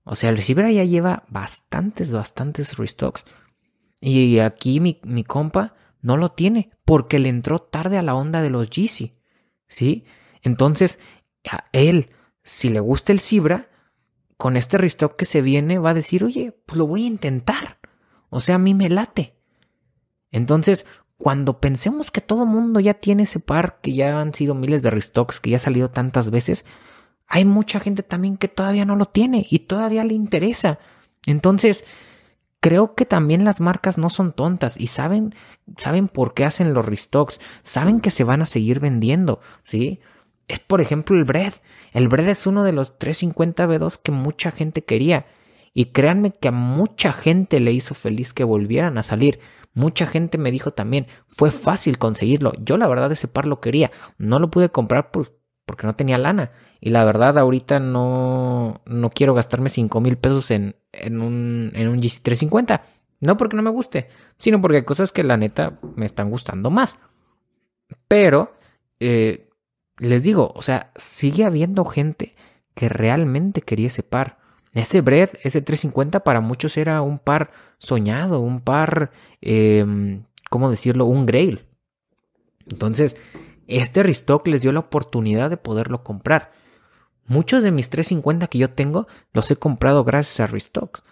O 0.04 0.14
sea, 0.14 0.30
el 0.30 0.38
Zebra 0.38 0.70
ya 0.70 0.84
lleva 0.84 1.24
bastantes, 1.28 2.12
bastantes 2.12 2.76
restocks. 2.76 3.24
Y 4.00 4.38
aquí 4.38 4.80
mi, 4.80 5.00
mi 5.04 5.24
compa 5.24 5.74
no 6.00 6.16
lo 6.16 6.32
tiene 6.32 6.70
porque 6.84 7.18
le 7.18 7.28
entró 7.28 7.58
tarde 7.58 7.98
a 7.98 8.02
la 8.02 8.14
onda 8.14 8.42
de 8.42 8.50
los 8.50 8.70
Yeezy. 8.70 9.14
¿Sí? 9.68 10.04
Entonces, 10.42 10.98
a 11.50 11.64
él, 11.72 12.10
si 12.42 12.70
le 12.70 12.80
gusta 12.80 13.12
el 13.12 13.20
Zebra, 13.20 13.68
con 14.36 14.56
este 14.56 14.78
restock 14.78 15.16
que 15.16 15.26
se 15.26 15.42
viene, 15.42 15.78
va 15.78 15.90
a 15.90 15.94
decir, 15.94 16.24
oye, 16.24 16.52
pues 16.66 16.78
lo 16.78 16.86
voy 16.86 17.04
a 17.04 17.08
intentar. 17.08 17.78
O 18.30 18.40
sea, 18.40 18.56
a 18.56 18.58
mí 18.58 18.74
me 18.74 18.88
late. 18.88 19.36
Entonces, 20.32 20.86
cuando 21.20 21.60
pensemos 21.60 22.10
que 22.10 22.22
todo 22.22 22.46
mundo 22.46 22.80
ya 22.80 22.94
tiene 22.94 23.24
ese 23.24 23.40
par, 23.40 23.78
que 23.82 23.92
ya 23.92 24.18
han 24.22 24.32
sido 24.32 24.54
miles 24.54 24.82
de 24.82 24.88
restocks, 24.88 25.38
que 25.38 25.50
ya 25.50 25.58
ha 25.58 25.60
salido 25.60 25.90
tantas 25.90 26.30
veces, 26.30 26.64
hay 27.26 27.44
mucha 27.44 27.78
gente 27.78 28.02
también 28.02 28.38
que 28.38 28.48
todavía 28.48 28.86
no 28.86 28.96
lo 28.96 29.04
tiene 29.04 29.46
y 29.50 29.60
todavía 29.60 30.02
le 30.02 30.14
interesa. 30.14 30.78
Entonces, 31.26 31.84
creo 32.60 32.94
que 32.94 33.04
también 33.04 33.44
las 33.44 33.60
marcas 33.60 33.98
no 33.98 34.08
son 34.08 34.32
tontas 34.32 34.80
y 34.80 34.86
saben, 34.86 35.34
saben 35.76 36.08
por 36.08 36.32
qué 36.32 36.46
hacen 36.46 36.72
los 36.72 36.86
restocks, 36.86 37.38
saben 37.62 38.00
que 38.00 38.10
se 38.10 38.24
van 38.24 38.40
a 38.40 38.46
seguir 38.46 38.80
vendiendo, 38.80 39.40
¿sí? 39.62 40.00
Es 40.48 40.58
por 40.60 40.80
ejemplo 40.80 41.16
el 41.18 41.24
Bread. 41.24 41.52
El 41.92 42.08
Bread 42.08 42.30
es 42.30 42.46
uno 42.46 42.64
de 42.64 42.72
los 42.72 42.98
350 42.98 43.66
B2 43.66 44.00
que 44.02 44.10
mucha 44.10 44.50
gente 44.52 44.84
quería. 44.84 45.26
Y 45.74 45.86
créanme 45.86 46.32
que 46.32 46.48
a 46.48 46.52
mucha 46.52 47.12
gente 47.12 47.60
le 47.60 47.72
hizo 47.72 47.94
feliz 47.94 48.32
que 48.32 48.42
volvieran 48.42 48.96
a 48.96 49.02
salir. 49.02 49.38
Mucha 49.72 50.06
gente 50.06 50.36
me 50.36 50.50
dijo 50.50 50.72
también, 50.72 51.06
fue 51.28 51.50
fácil 51.50 51.98
conseguirlo. 51.98 52.52
Yo 52.60 52.76
la 52.76 52.88
verdad 52.88 53.12
ese 53.12 53.28
par 53.28 53.46
lo 53.46 53.60
quería. 53.60 53.90
No 54.18 54.38
lo 54.38 54.50
pude 54.50 54.70
comprar 54.70 55.10
porque 55.10 55.86
no 55.86 55.94
tenía 55.94 56.18
lana. 56.18 56.52
Y 56.80 56.90
la 56.90 57.04
verdad 57.04 57.38
ahorita 57.38 57.78
no, 57.78 58.80
no 58.84 59.10
quiero 59.10 59.34
gastarme 59.34 59.68
5 59.68 60.00
mil 60.00 60.16
pesos 60.16 60.50
en, 60.50 60.76
en, 60.92 61.20
un, 61.20 61.70
en 61.74 61.88
un 61.88 62.00
GC350. 62.00 62.80
No 63.20 63.36
porque 63.36 63.56
no 63.56 63.62
me 63.62 63.70
guste, 63.70 64.08
sino 64.38 64.60
porque 64.60 64.78
hay 64.78 64.84
cosas 64.84 65.12
que 65.12 65.22
la 65.22 65.36
neta 65.36 65.78
me 65.94 66.06
están 66.06 66.30
gustando 66.30 66.70
más. 66.70 66.98
Pero, 68.08 68.54
eh, 68.98 69.50
les 69.98 70.22
digo, 70.22 70.52
o 70.54 70.62
sea, 70.62 70.90
sigue 70.96 71.44
habiendo 71.44 71.84
gente 71.84 72.34
que 72.74 72.88
realmente 72.88 73.60
quería 73.60 73.88
ese 73.88 74.02
par. 74.02 74.38
Ese 74.72 75.00
Bread, 75.00 75.30
ese 75.42 75.62
350 75.62 76.20
para 76.20 76.40
muchos 76.40 76.76
era 76.76 77.02
un 77.02 77.18
par 77.18 77.50
soñado, 77.78 78.40
un 78.40 78.60
par, 78.60 79.10
eh, 79.40 80.20
¿cómo 80.48 80.70
decirlo? 80.70 81.06
Un 81.06 81.26
grail. 81.26 81.66
Entonces, 82.70 83.16
este 83.66 84.02
restock 84.02 84.46
les 84.46 84.60
dio 84.60 84.72
la 84.72 84.80
oportunidad 84.80 85.50
de 85.50 85.56
poderlo 85.56 86.04
comprar. 86.04 86.52
Muchos 87.26 87.62
de 87.62 87.70
mis 87.70 87.90
350 87.90 88.48
que 88.48 88.58
yo 88.58 88.70
tengo 88.70 89.06
los 89.32 89.50
he 89.50 89.56
comprado 89.56 90.04
gracias 90.04 90.40
a 90.40 90.46
restocks. 90.46 91.04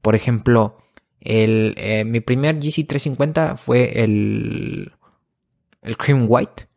Por 0.00 0.14
ejemplo, 0.14 0.78
el, 1.20 1.74
eh, 1.76 2.04
mi 2.04 2.20
primer 2.20 2.58
GC350 2.58 3.56
fue 3.56 4.02
el, 4.02 4.92
el 5.82 5.96
Cream 5.96 6.26
White. 6.28 6.68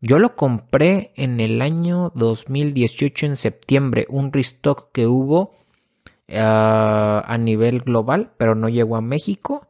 Yo 0.00 0.18
lo 0.18 0.36
compré 0.36 1.12
en 1.16 1.40
el 1.40 1.60
año 1.60 2.12
2018 2.14 3.26
en 3.26 3.36
septiembre, 3.36 4.06
un 4.08 4.32
restock 4.32 4.92
que 4.92 5.08
hubo 5.08 5.56
A 6.30 7.36
nivel 7.38 7.80
global, 7.80 8.30
pero 8.36 8.54
no 8.54 8.68
llegó 8.68 8.96
a 8.96 9.00
México. 9.00 9.66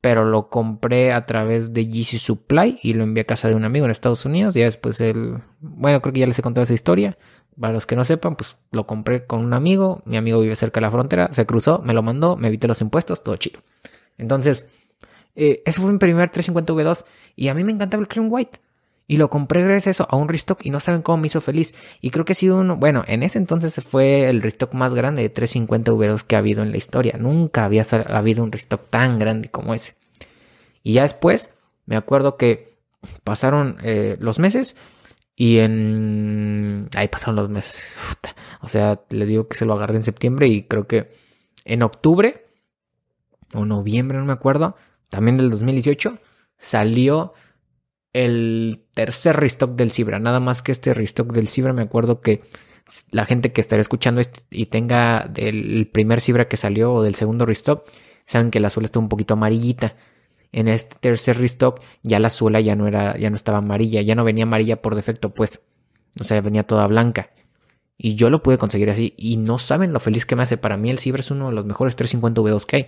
Pero 0.00 0.24
lo 0.24 0.48
compré 0.48 1.12
a 1.12 1.22
través 1.22 1.72
de 1.72 1.84
GC 1.84 2.18
Supply 2.18 2.78
y 2.82 2.94
lo 2.94 3.02
envié 3.02 3.22
a 3.22 3.26
casa 3.26 3.48
de 3.48 3.56
un 3.56 3.64
amigo 3.64 3.84
en 3.84 3.90
Estados 3.90 4.24
Unidos. 4.24 4.54
Ya 4.54 4.64
después 4.64 5.00
él, 5.00 5.42
bueno, 5.60 6.00
creo 6.00 6.12
que 6.12 6.20
ya 6.20 6.26
les 6.26 6.38
he 6.38 6.42
contado 6.42 6.62
esa 6.62 6.74
historia. 6.74 7.18
Para 7.58 7.72
los 7.72 7.86
que 7.86 7.96
no 7.96 8.04
sepan, 8.04 8.36
pues 8.36 8.58
lo 8.70 8.86
compré 8.86 9.26
con 9.26 9.44
un 9.44 9.54
amigo. 9.54 10.02
Mi 10.04 10.16
amigo 10.16 10.40
vive 10.40 10.54
cerca 10.54 10.78
de 10.78 10.82
la 10.82 10.90
frontera, 10.92 11.32
se 11.32 11.46
cruzó, 11.46 11.80
me 11.80 11.94
lo 11.94 12.02
mandó, 12.02 12.36
me 12.36 12.48
evité 12.48 12.68
los 12.68 12.80
impuestos, 12.80 13.24
todo 13.24 13.36
chido. 13.36 13.60
Entonces, 14.18 14.68
eh, 15.34 15.62
ese 15.64 15.80
fue 15.80 15.90
mi 15.92 15.98
primer 15.98 16.30
350 16.30 16.72
V2 16.72 17.04
y 17.34 17.48
a 17.48 17.54
mí 17.54 17.64
me 17.64 17.72
encantaba 17.72 18.00
el 18.00 18.08
Cream 18.08 18.28
White. 18.30 18.60
Y 19.10 19.16
lo 19.16 19.30
compré 19.30 19.62
gracias 19.62 19.86
a 19.86 19.90
eso, 19.90 20.06
a 20.10 20.16
un 20.16 20.28
restock 20.28 20.60
y 20.62 20.70
no 20.70 20.80
saben 20.80 21.00
cómo 21.00 21.16
me 21.16 21.28
hizo 21.28 21.40
feliz. 21.40 21.74
Y 22.02 22.10
creo 22.10 22.26
que 22.26 22.32
ha 22.32 22.34
sido 22.34 22.58
uno, 22.58 22.76
bueno, 22.76 23.04
en 23.08 23.22
ese 23.22 23.38
entonces 23.38 23.82
fue 23.82 24.28
el 24.28 24.42
restock 24.42 24.74
más 24.74 24.92
grande 24.92 25.22
de 25.22 25.30
350 25.30 25.92
V2 25.92 26.22
que 26.24 26.36
ha 26.36 26.40
habido 26.40 26.62
en 26.62 26.70
la 26.70 26.76
historia. 26.76 27.16
Nunca 27.18 27.64
había 27.64 27.86
habido 28.06 28.44
un 28.44 28.52
restock 28.52 28.90
tan 28.90 29.18
grande 29.18 29.48
como 29.48 29.72
ese. 29.72 29.94
Y 30.82 30.92
ya 30.92 31.02
después, 31.02 31.54
me 31.86 31.96
acuerdo 31.96 32.36
que 32.36 32.74
pasaron 33.24 33.78
eh, 33.82 34.18
los 34.20 34.38
meses 34.38 34.76
y 35.34 35.60
en... 35.60 36.90
Ahí 36.94 37.08
pasaron 37.08 37.36
los 37.36 37.48
meses. 37.48 37.96
O 38.60 38.68
sea, 38.68 39.00
les 39.08 39.28
digo 39.28 39.48
que 39.48 39.56
se 39.56 39.64
lo 39.64 39.72
agarré 39.72 39.94
en 39.94 40.02
septiembre 40.02 40.48
y 40.48 40.64
creo 40.64 40.86
que 40.86 41.10
en 41.64 41.82
octubre 41.82 42.44
o 43.54 43.64
noviembre, 43.64 44.18
no 44.18 44.26
me 44.26 44.32
acuerdo, 44.34 44.76
también 45.08 45.38
del 45.38 45.48
2018, 45.48 46.18
salió 46.58 47.32
el 48.12 48.84
tercer 48.94 49.36
restock 49.36 49.72
del 49.72 49.90
Cibra. 49.90 50.18
Nada 50.18 50.40
más 50.40 50.62
que 50.62 50.72
este 50.72 50.94
restock 50.94 51.32
del 51.32 51.48
Cibra, 51.48 51.72
me 51.72 51.82
acuerdo 51.82 52.20
que 52.20 52.42
la 53.10 53.26
gente 53.26 53.52
que 53.52 53.60
estará 53.60 53.80
escuchando 53.80 54.22
y 54.50 54.66
tenga 54.66 55.26
del 55.28 55.88
primer 55.92 56.20
Cibra 56.20 56.48
que 56.48 56.56
salió 56.56 56.94
o 56.94 57.02
del 57.02 57.14
segundo 57.14 57.46
restock, 57.46 57.86
saben 58.24 58.50
que 58.50 58.60
la 58.60 58.70
suela 58.70 58.86
está 58.86 58.98
un 58.98 59.08
poquito 59.08 59.34
amarillita. 59.34 59.96
En 60.52 60.68
este 60.68 60.96
tercer 60.98 61.38
restock 61.38 61.80
ya 62.02 62.18
la 62.18 62.30
suela 62.30 62.60
ya 62.60 62.74
no 62.74 62.86
era, 62.86 63.18
ya 63.18 63.28
no 63.30 63.36
estaba 63.36 63.58
amarilla, 63.58 64.00
ya 64.00 64.14
no 64.14 64.24
venía 64.24 64.44
amarilla 64.44 64.80
por 64.80 64.94
defecto, 64.94 65.34
pues. 65.34 65.62
O 66.20 66.24
sea, 66.24 66.40
venía 66.40 66.64
toda 66.64 66.86
blanca. 66.86 67.30
Y 67.98 68.14
yo 68.14 68.30
lo 68.30 68.42
pude 68.42 68.58
conseguir 68.58 68.90
así. 68.90 69.14
Y 69.16 69.36
no 69.36 69.58
saben 69.58 69.92
lo 69.92 70.00
feliz 70.00 70.24
que 70.24 70.36
me 70.36 70.44
hace. 70.44 70.56
Para 70.56 70.76
mí 70.76 70.88
el 70.88 70.98
Cibra 70.98 71.20
es 71.20 71.30
uno 71.30 71.48
de 71.48 71.54
los 71.54 71.66
mejores 71.66 71.96
350 71.96 72.40
V2 72.40 72.64
que 72.64 72.76
hay. 72.76 72.86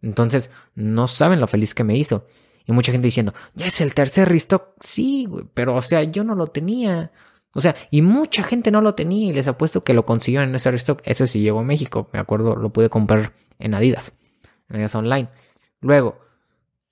Entonces, 0.00 0.50
no 0.74 1.08
saben 1.08 1.40
lo 1.40 1.46
feliz 1.46 1.74
que 1.74 1.84
me 1.84 1.96
hizo. 1.96 2.26
Y 2.68 2.72
mucha 2.72 2.92
gente 2.92 3.06
diciendo, 3.06 3.32
ya 3.54 3.66
es 3.66 3.80
el 3.80 3.94
tercer 3.94 4.28
restock. 4.28 4.74
Sí, 4.80 5.24
güey, 5.26 5.46
pero 5.54 5.74
o 5.74 5.80
sea, 5.80 6.02
yo 6.02 6.22
no 6.22 6.34
lo 6.34 6.48
tenía. 6.48 7.10
O 7.54 7.62
sea, 7.62 7.74
y 7.90 8.02
mucha 8.02 8.42
gente 8.42 8.70
no 8.70 8.82
lo 8.82 8.94
tenía 8.94 9.30
y 9.30 9.32
les 9.32 9.48
apuesto 9.48 9.82
que 9.82 9.94
lo 9.94 10.04
consiguieron 10.04 10.50
en 10.50 10.54
ese 10.54 10.70
restock. 10.70 11.00
Ese 11.04 11.26
sí 11.26 11.40
llegó 11.40 11.60
a 11.60 11.64
México, 11.64 12.10
me 12.12 12.18
acuerdo, 12.18 12.56
lo 12.56 12.70
pude 12.70 12.90
comprar 12.90 13.32
en 13.58 13.72
Adidas, 13.72 14.14
en 14.68 14.76
Adidas 14.76 14.94
Online. 14.94 15.30
Luego, 15.80 16.20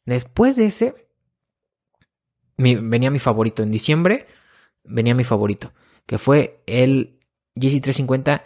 después 0.06 0.56
de 0.56 0.64
ese, 0.64 0.94
venía 2.56 3.10
mi 3.10 3.18
favorito. 3.18 3.62
En 3.62 3.70
diciembre 3.70 4.26
venía 4.82 5.14
mi 5.14 5.24
favorito, 5.24 5.74
que 6.06 6.16
fue 6.16 6.62
el 6.64 7.18
GC350 7.54 8.44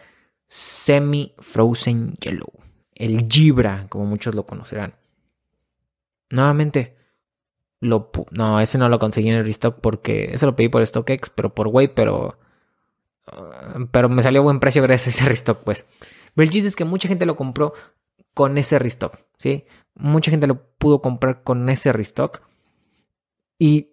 Semi 0.49 1.33
Frozen 1.39 2.15
Yellow. 2.15 2.53
El 2.93 3.29
Gibra, 3.29 3.87
como 3.89 4.05
muchos 4.07 4.35
lo 4.35 4.47
conocerán. 4.47 4.97
Nuevamente, 6.29 6.97
no, 7.81 8.61
ese 8.61 8.79
no 8.79 8.89
lo 8.89 8.99
conseguí 8.99 9.29
en 9.29 9.37
el 9.37 9.45
restock 9.45 9.81
porque 9.81 10.31
ese 10.33 10.47
lo 10.47 10.55
pedí 10.57 10.69
por 10.69 10.87
StockX, 10.87 11.31
pero 11.31 11.55
por 11.55 11.69
Way, 11.69 11.89
pero 11.95 12.39
ah, 13.27 13.79
pero 13.91 14.09
me 14.09 14.23
salió 14.23 14.43
buen 14.43 14.61
precio 14.61 14.83
gracias 14.83 15.15
a 15.15 15.19
ese 15.19 15.29
restock, 15.29 15.61
pues. 15.65 15.89
Pero 16.35 16.45
el 16.45 16.51
chiste 16.51 16.69
es 16.69 16.77
que 16.77 16.85
mucha 16.85 17.09
gente 17.09 17.27
lo 17.27 17.37
compró 17.37 17.73
con 18.35 18.59
ese 18.59 18.79
restock, 18.79 19.19
¿sí? 19.37 19.65
Mucha 19.95 20.31
gente 20.31 20.47
lo 20.47 20.63
pudo 20.79 21.01
comprar 21.01 21.43
con 21.43 21.69
ese 21.69 21.93
restock. 21.93 22.43
Y 23.59 23.91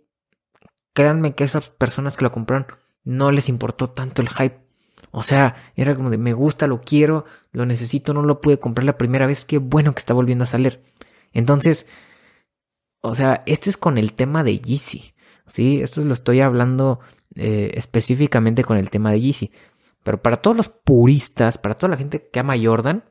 créanme 0.93 1.33
que 1.33 1.43
esas 1.43 1.69
personas 1.69 2.17
que 2.17 2.23
lo 2.23 2.31
compraron 2.31 2.67
no 3.03 3.31
les 3.31 3.49
importó 3.49 3.89
tanto 3.89 4.21
el 4.21 4.29
hype. 4.29 4.59
O 5.11 5.23
sea, 5.23 5.55
era 5.75 5.95
como 5.95 6.09
de 6.09 6.17
me 6.17 6.33
gusta, 6.33 6.67
lo 6.67 6.81
quiero, 6.81 7.25
lo 7.51 7.65
necesito, 7.65 8.13
no 8.13 8.21
lo 8.21 8.41
pude 8.41 8.59
comprar 8.59 8.85
la 8.85 8.97
primera 8.97 9.27
vez, 9.27 9.45
qué 9.45 9.57
bueno 9.57 9.93
que 9.93 9.99
está 9.99 10.13
volviendo 10.13 10.43
a 10.43 10.47
salir. 10.47 10.83
Entonces, 11.33 11.87
o 13.01 13.15
sea, 13.15 13.43
este 13.45 13.69
es 13.69 13.77
con 13.77 13.97
el 13.97 14.13
tema 14.13 14.43
de 14.43 14.59
Yeezy. 14.59 15.13
Sí, 15.45 15.81
esto 15.81 16.01
lo 16.01 16.13
estoy 16.13 16.41
hablando 16.41 16.99
eh, 17.35 17.71
específicamente 17.75 18.63
con 18.63 18.77
el 18.77 18.89
tema 18.89 19.11
de 19.11 19.21
Yeezy. 19.21 19.51
Pero 20.03 20.21
para 20.21 20.41
todos 20.41 20.57
los 20.57 20.69
puristas, 20.69 21.57
para 21.57 21.75
toda 21.75 21.89
la 21.89 21.97
gente 21.97 22.29
que 22.29 22.39
ama 22.39 22.55
Jordan, 22.61 23.03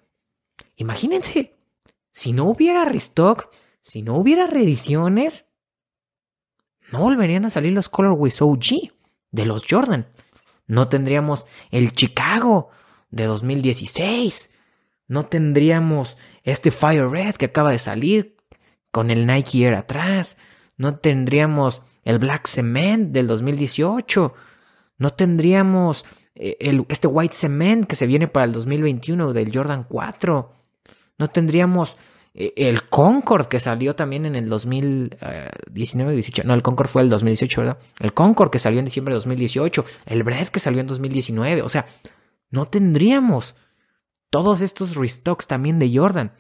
imagínense, 0.77 1.57
si 2.13 2.33
no 2.33 2.45
hubiera 2.45 2.85
restock, 2.85 3.51
si 3.81 4.03
no 4.03 4.17
hubiera 4.17 4.47
reediciones, 4.47 5.49
no 6.91 7.01
volverían 7.01 7.45
a 7.45 7.51
salir 7.51 7.73
los 7.73 7.89
Colorways 7.89 8.41
OG. 8.41 8.93
de 9.31 9.45
los 9.45 9.65
Jordan. 9.69 10.07
No 10.67 10.89
tendríamos 10.89 11.47
el 11.71 11.93
Chicago 11.93 12.71
de 13.11 13.25
2016. 13.25 14.55
No 15.09 15.27
tendríamos 15.27 16.17
este 16.43 16.71
Fire 16.71 17.09
Red 17.09 17.35
que 17.35 17.47
acaba 17.47 17.71
de 17.71 17.79
salir 17.79 18.36
con 18.97 19.11
el 19.11 19.27
Nike 19.27 19.67
Air 19.67 19.75
atrás. 19.75 20.39
No 20.79 20.97
tendríamos 20.97 21.83
el 22.03 22.19
Black 22.19 22.47
Cement 22.47 23.13
del 23.13 23.27
2018. 23.27 24.33
No 24.97 25.11
tendríamos 25.13 26.07
eh, 26.35 26.57
el, 26.61 26.87
este 26.89 27.07
White 27.07 27.35
Cement 27.35 27.87
que 27.87 27.95
se 27.95 28.07
viene 28.07 28.27
para 28.27 28.47
el 28.47 28.55
2021 28.55 29.35
del 29.35 29.55
Jordan 29.55 29.85
4. 29.87 30.51
No 31.19 31.29
tendríamos 31.29 31.99
eh, 32.33 32.55
el 32.57 32.89
Concord 32.89 33.49
que 33.49 33.61
salió 33.61 33.95
también 33.95 34.25
en 34.25 34.35
el 34.35 34.49
2019, 34.49 36.15
18. 36.15 36.45
No, 36.45 36.55
el 36.55 36.63
Concord 36.63 36.89
fue 36.89 37.03
el 37.03 37.11
2018, 37.11 37.61
¿verdad? 37.61 37.79
El 37.99 38.15
Concord 38.15 38.49
que 38.49 38.59
salió 38.59 38.79
en 38.79 38.87
diciembre 38.87 39.13
de 39.13 39.17
2018. 39.17 39.85
El 40.07 40.23
Bread 40.23 40.49
que 40.49 40.59
salió 40.59 40.81
en 40.81 40.87
2019. 40.87 41.61
O 41.61 41.69
sea, 41.69 41.85
no 42.49 42.65
tendríamos 42.65 43.57
todos 44.31 44.63
estos 44.63 44.97
restocks 44.97 45.47
también 45.47 45.79
de 45.79 45.95
Jordan. 45.95 46.33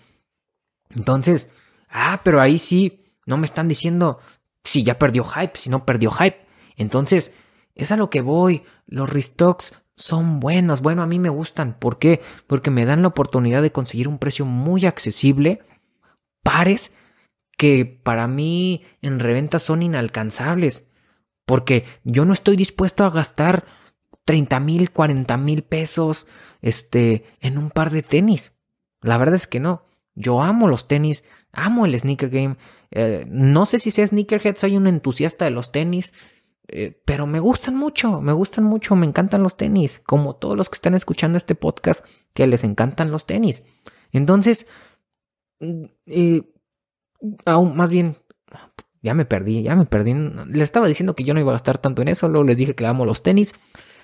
Entonces, 0.94 1.52
ah, 1.88 2.20
pero 2.22 2.40
ahí 2.40 2.58
sí, 2.58 3.04
no 3.26 3.36
me 3.36 3.46
están 3.46 3.68
diciendo 3.68 4.18
si 4.64 4.82
ya 4.82 4.98
perdió 4.98 5.24
hype, 5.24 5.58
si 5.58 5.70
no 5.70 5.84
perdió 5.84 6.10
hype. 6.10 6.46
Entonces, 6.76 7.34
es 7.74 7.92
a 7.92 7.96
lo 7.96 8.10
que 8.10 8.20
voy. 8.20 8.64
Los 8.86 9.10
restocks 9.10 9.74
son 9.94 10.40
buenos. 10.40 10.82
Bueno, 10.82 11.02
a 11.02 11.06
mí 11.06 11.18
me 11.18 11.28
gustan. 11.28 11.78
¿Por 11.78 11.98
qué? 11.98 12.20
Porque 12.46 12.70
me 12.70 12.84
dan 12.84 13.02
la 13.02 13.08
oportunidad 13.08 13.62
de 13.62 13.72
conseguir 13.72 14.08
un 14.08 14.18
precio 14.18 14.44
muy 14.44 14.86
accesible 14.86 15.62
pares 16.42 16.92
que 17.58 17.84
para 17.84 18.28
mí 18.28 18.84
en 19.02 19.18
reventa 19.18 19.58
son 19.58 19.82
inalcanzables. 19.82 20.88
Porque 21.44 21.84
yo 22.04 22.24
no 22.24 22.32
estoy 22.32 22.56
dispuesto 22.56 23.04
a 23.04 23.10
gastar 23.10 23.66
30 24.24 24.60
mil, 24.60 24.90
40 24.90 25.36
mil 25.38 25.62
pesos 25.62 26.26
este, 26.60 27.24
en 27.40 27.58
un 27.58 27.70
par 27.70 27.90
de 27.90 28.02
tenis. 28.02 28.52
La 29.00 29.18
verdad 29.18 29.36
es 29.36 29.46
que 29.46 29.60
no. 29.60 29.85
Yo 30.16 30.42
amo 30.42 30.66
los 30.66 30.88
tenis, 30.88 31.22
amo 31.52 31.86
el 31.86 31.98
sneaker 31.98 32.30
game. 32.30 32.56
Eh, 32.90 33.26
no 33.28 33.66
sé 33.66 33.78
si 33.78 33.90
sea 33.90 34.06
sneakerhead, 34.06 34.56
soy 34.56 34.76
un 34.76 34.86
entusiasta 34.86 35.44
de 35.44 35.50
los 35.52 35.70
tenis, 35.70 36.12
eh, 36.68 37.00
pero 37.04 37.26
me 37.26 37.38
gustan 37.38 37.76
mucho, 37.76 38.20
me 38.20 38.32
gustan 38.32 38.64
mucho, 38.64 38.96
me 38.96 39.06
encantan 39.06 39.42
los 39.42 39.56
tenis, 39.56 40.00
como 40.04 40.34
todos 40.36 40.56
los 40.56 40.68
que 40.70 40.74
están 40.74 40.94
escuchando 40.94 41.36
este 41.36 41.54
podcast 41.54 42.04
que 42.32 42.46
les 42.46 42.64
encantan 42.64 43.10
los 43.10 43.26
tenis. 43.26 43.64
Entonces, 44.10 44.66
eh, 45.60 46.42
aún 47.44 47.76
más 47.76 47.90
bien, 47.90 48.16
ya 49.02 49.12
me 49.12 49.26
perdí, 49.26 49.62
ya 49.62 49.76
me 49.76 49.84
perdí. 49.84 50.14
Les 50.48 50.62
estaba 50.62 50.88
diciendo 50.88 51.14
que 51.14 51.24
yo 51.24 51.34
no 51.34 51.40
iba 51.40 51.52
a 51.52 51.54
gastar 51.56 51.78
tanto 51.78 52.00
en 52.00 52.08
eso, 52.08 52.28
luego 52.28 52.46
les 52.46 52.56
dije 52.56 52.74
que 52.74 52.86
amo 52.86 53.04
los 53.04 53.22
tenis. 53.22 53.54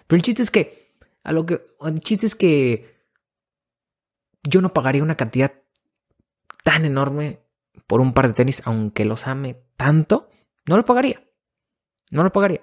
Pero 0.06 0.18
el 0.18 0.22
chiste 0.22 0.42
es 0.42 0.50
que, 0.50 0.94
a 1.24 1.32
lo 1.32 1.46
que, 1.46 1.62
el 1.80 1.98
chiste 2.00 2.26
es 2.26 2.34
que 2.34 2.92
yo 4.42 4.60
no 4.60 4.74
pagaría 4.74 5.02
una 5.02 5.16
cantidad 5.16 5.52
tan 6.62 6.84
enorme 6.84 7.40
por 7.86 8.00
un 8.00 8.12
par 8.12 8.28
de 8.28 8.34
tenis, 8.34 8.62
aunque 8.64 9.04
los 9.04 9.26
ame 9.26 9.62
tanto, 9.76 10.30
no 10.66 10.76
lo 10.76 10.84
pagaría. 10.84 11.22
No 12.10 12.22
lo 12.22 12.32
pagaría. 12.32 12.60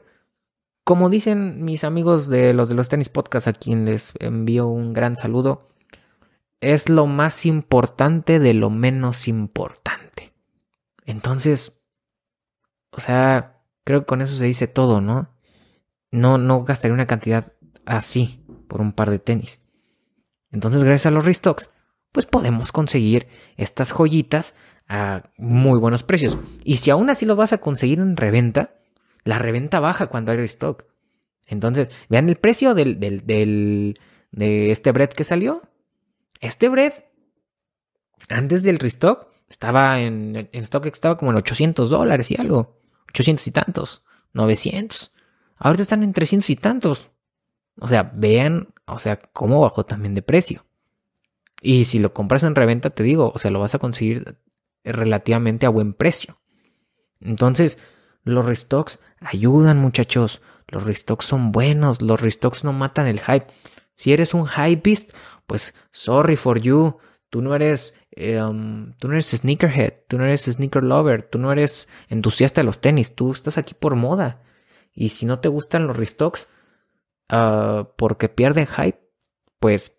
Como 0.84 1.10
dicen 1.10 1.63
mis 1.63 1.84
amigos 1.84 2.29
de 2.29 2.53
los 2.53 2.70
de 2.70 2.75
los 2.75 2.89
tenis 2.89 3.10
podcast, 3.10 3.48
a 3.48 3.53
quien 3.53 3.86
les 3.86 4.13
envío 4.20 4.68
un 4.68 4.94
gran 4.94 5.15
saludo, 5.15 5.70
es 6.62 6.89
lo 6.89 7.06
más 7.06 7.46
importante 7.46 8.39
de 8.39 8.53
lo 8.53 8.70
menos 8.70 9.27
importante. 9.27 10.34
Entonces, 11.06 11.82
o 12.91 13.00
sea, 13.00 13.62
creo 13.84 14.01
que 14.01 14.06
con 14.08 14.22
eso 14.22 14.36
se 14.36 14.46
dice 14.46 14.68
todo, 14.68 15.01
¿no? 15.01 15.29
No, 16.12 16.38
no 16.38 16.63
gastaría 16.63 16.94
una 16.94 17.08
cantidad 17.08 17.53
así 17.85 18.44
por 18.68 18.81
un 18.81 18.94
par 18.94 19.09
de 19.09 19.20
tenis. 19.20 19.62
Entonces, 20.51 20.83
gracias 20.83 21.07
a 21.07 21.12
los 21.12 21.25
restocks, 21.25 21.72
pues 22.11 22.25
podemos 22.25 22.72
conseguir 22.72 23.27
estas 23.57 23.91
joyitas 23.91 24.55
a 24.87 25.29
muy 25.37 25.79
buenos 25.79 26.03
precios. 26.03 26.37
Y 26.63 26.77
si 26.77 26.89
aún 26.89 27.09
así 27.09 27.25
lo 27.25 27.35
vas 27.35 27.53
a 27.53 27.59
conseguir 27.59 28.00
en 28.00 28.17
reventa, 28.17 28.75
la 29.24 29.37
reventa 29.37 29.79
baja 29.79 30.07
cuando 30.07 30.31
hay 30.31 30.37
restock. 30.37 30.85
Entonces, 31.45 31.89
vean 32.09 32.29
el 32.29 32.35
precio 32.35 32.74
del, 32.74 33.00
del 33.00 34.00
de 34.31 34.72
este 34.72 34.91
bread 34.91 35.09
que 35.09 35.24
salió. 35.24 35.61
Este 36.41 36.69
bread, 36.69 36.93
antes 38.29 38.63
del 38.63 38.79
restock, 38.79 39.27
estaba 39.50 40.00
en, 40.00 40.50
en 40.51 40.63
stock 40.63 40.85
estaba 40.85 41.17
como 41.17 41.31
en 41.31 41.37
800 41.37 41.89
dólares 41.89 42.31
y 42.31 42.39
algo. 42.39 42.79
800 43.09 43.48
y 43.48 43.51
tantos. 43.51 44.03
900. 44.33 45.13
Ahorita 45.57 45.83
están 45.83 46.03
en 46.03 46.13
300 46.13 46.50
y 46.50 46.55
tantos. 46.55 47.11
O 47.79 47.87
sea, 47.87 48.11
vean, 48.13 48.74
o 48.85 49.00
sea, 49.00 49.17
cómo 49.33 49.61
bajó 49.61 49.85
también 49.85 50.13
de 50.13 50.22
precio. 50.22 50.65
Y 51.61 51.85
si 51.85 52.00
lo 52.00 52.13
compras 52.13 52.43
en 52.43 52.55
reventa, 52.55 52.89
te 52.89 53.03
digo, 53.03 53.31
o 53.33 53.39
sea, 53.39 53.51
lo 53.51 53.59
vas 53.59 53.75
a 53.75 53.79
conseguir 53.79 54.37
relativamente 54.83 55.65
a 55.65 55.69
buen 55.69 55.93
precio. 55.93 56.39
Entonces, 57.19 57.77
los 58.24 58.45
restocks 58.45 59.00
ayudan, 59.19 59.77
muchachos. 59.77 60.41
Los 60.67 60.83
restocks 60.83 61.25
son 61.25 61.51
buenos. 61.51 62.01
Los 62.01 62.22
restocks 62.22 62.63
no 62.63 62.74
matan 62.74 63.07
el 63.07 63.19
hype. 63.19 63.48
Si 63.95 64.13
eres 64.13 64.33
un 64.33 64.48
hypeist, 64.48 65.13
pues 65.45 65.74
sorry 65.91 66.35
for 66.35 66.59
you. 66.59 66.98
Tú 67.29 67.41
no 67.41 67.53
eres, 67.53 67.95
um, 68.17 68.93
tú 68.93 69.07
no 69.07 69.13
eres 69.13 69.27
sneakerhead, 69.27 69.93
tú 70.07 70.17
no 70.17 70.24
eres 70.24 70.45
sneaker 70.45 70.83
lover, 70.83 71.24
tú 71.24 71.37
no 71.37 71.51
eres 71.51 71.87
entusiasta 72.07 72.61
de 72.61 72.65
los 72.65 72.81
tenis, 72.81 73.13
tú 73.13 73.33
estás 73.33 73.57
aquí 73.57 73.75
por 73.75 73.95
moda. 73.95 74.41
Y 74.93 75.09
si 75.09 75.25
no 75.25 75.39
te 75.39 75.50
gustan 75.50 75.85
los 75.85 75.98
restocks 75.98 76.48
uh, 77.31 77.85
porque 77.98 78.29
pierden 78.29 78.65
hype, 78.65 79.00
pues 79.59 79.99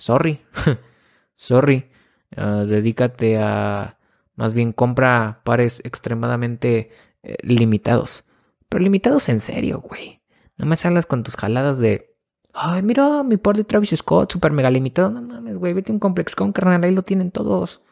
sorry, 0.00 0.40
sorry. 1.36 1.90
Uh, 2.36 2.64
dedícate 2.64 3.38
a 3.38 3.98
más 4.36 4.54
bien 4.54 4.72
compra 4.72 5.40
pares 5.44 5.82
extremadamente 5.84 6.90
eh, 7.22 7.36
limitados. 7.42 8.24
Pero 8.68 8.82
limitados 8.82 9.28
en 9.28 9.40
serio, 9.40 9.80
güey. 9.80 10.22
No 10.56 10.66
me 10.66 10.76
salgas 10.76 11.06
con 11.06 11.22
tus 11.22 11.36
jaladas 11.36 11.78
de 11.78 12.10
Ay, 12.52 12.82
mira, 12.82 13.22
mi 13.22 13.36
par 13.36 13.56
de 13.56 13.64
Travis 13.64 13.94
Scott, 13.96 14.32
super 14.32 14.52
mega 14.52 14.70
limitado. 14.70 15.10
No 15.10 15.22
mames, 15.22 15.56
güey, 15.56 15.72
vete 15.72 15.92
a 15.92 15.94
un 15.94 16.00
Complex 16.00 16.34
Con, 16.34 16.52
carnal, 16.52 16.82
ahí 16.84 16.92
lo 16.92 17.02
tienen 17.02 17.30
todos. 17.30 17.82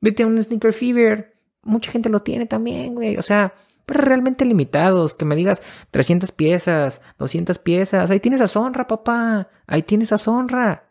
Vete 0.00 0.22
a 0.22 0.26
un 0.26 0.42
Sneaker 0.42 0.72
Fever. 0.72 1.34
Mucha 1.62 1.90
gente 1.92 2.08
lo 2.08 2.20
tiene 2.20 2.46
también, 2.46 2.94
güey. 2.94 3.16
O 3.16 3.22
sea, 3.22 3.54
pero 3.86 4.00
realmente 4.00 4.44
limitados. 4.44 5.14
Que 5.14 5.24
me 5.24 5.36
digas 5.36 5.62
300 5.90 6.32
piezas, 6.32 7.00
200 7.18 7.58
piezas. 7.58 8.10
Ahí 8.10 8.20
tienes 8.20 8.40
a 8.40 8.48
Sonra, 8.48 8.86
papá. 8.86 9.48
Ahí 9.66 9.82
tienes 9.82 10.12
a 10.12 10.18
Sonra. 10.18 10.85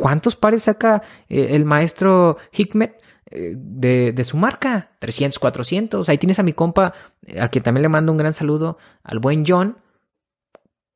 ¿Cuántos 0.00 0.34
pares 0.34 0.62
saca 0.62 1.02
eh, 1.28 1.48
el 1.50 1.66
maestro 1.66 2.38
Hikmet 2.52 3.02
eh, 3.30 3.52
de, 3.54 4.24
su 4.24 4.38
marca? 4.38 4.92
300, 4.98 5.38
400. 5.38 6.08
Ahí 6.08 6.16
tienes 6.16 6.38
a 6.38 6.42
mi 6.42 6.54
compa, 6.54 6.94
a 7.38 7.48
quien 7.48 7.62
también 7.62 7.82
le 7.82 7.90
mando 7.90 8.10
un 8.10 8.16
gran 8.16 8.32
saludo, 8.32 8.78
al 9.02 9.18
buen 9.18 9.44
John 9.46 9.76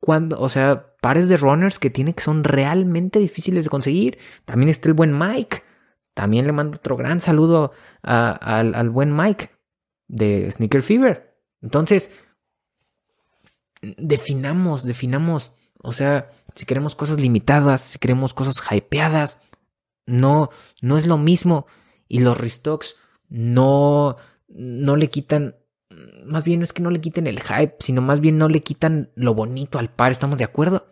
cuando, 0.01 0.41
o 0.41 0.49
sea, 0.49 0.95
pares 1.03 1.29
de 1.29 1.37
runners 1.37 1.79
que 1.79 1.91
tiene 1.91 2.15
que 2.15 2.23
son 2.23 2.45
realmente 2.45 3.19
difíciles 3.19 3.65
de 3.65 3.71
conseguir. 3.71 4.17
También 4.47 4.71
está 4.71 4.89
el 4.89 4.95
buen 4.95 5.19
Mike. 5.19 5.63
También 6.15 6.47
le 6.47 6.53
mando 6.53 6.79
otro 6.79 6.97
gran 6.97 7.21
saludo 7.21 7.73
al, 8.01 8.75
al 8.75 8.89
buen 8.89 9.15
Mike 9.15 9.51
de 10.09 10.51
Sneaker 10.51 10.83
Fever. 10.83 11.37
Entonces, 11.61 12.11
definamos, 13.83 14.85
definamos, 14.85 15.55
o 15.83 15.93
sea, 15.93 16.31
si 16.55 16.67
queremos 16.67 16.95
cosas 16.95 17.19
limitadas, 17.19 17.83
si 17.83 17.99
queremos 17.99 18.35
cosas 18.35 18.57
hypeadas, 18.71 19.43
no, 20.07 20.51
no 20.83 20.99
es 20.99 21.07
lo 21.07 21.19
mismo. 21.19 21.67
Y 22.09 22.21
los 22.21 22.39
restocks 22.39 22.97
no, 23.29 24.17
no 24.49 24.97
le 24.97 25.09
quitan 25.09 25.57
más 26.25 26.45
bien 26.45 26.61
no 26.61 26.65
es 26.65 26.73
que 26.73 26.83
no 26.83 26.91
le 26.91 27.01
quiten 27.01 27.27
el 27.27 27.41
hype, 27.41 27.77
sino 27.81 28.03
más 28.03 28.21
bien 28.21 28.39
no 28.39 28.49
le 28.49 28.61
quitan 28.61 29.11
lo 29.15 29.35
bonito 29.35 29.79
al 29.79 29.91
par, 29.91 30.13
¿estamos 30.13 30.39
de 30.39 30.45
acuerdo? 30.45 30.87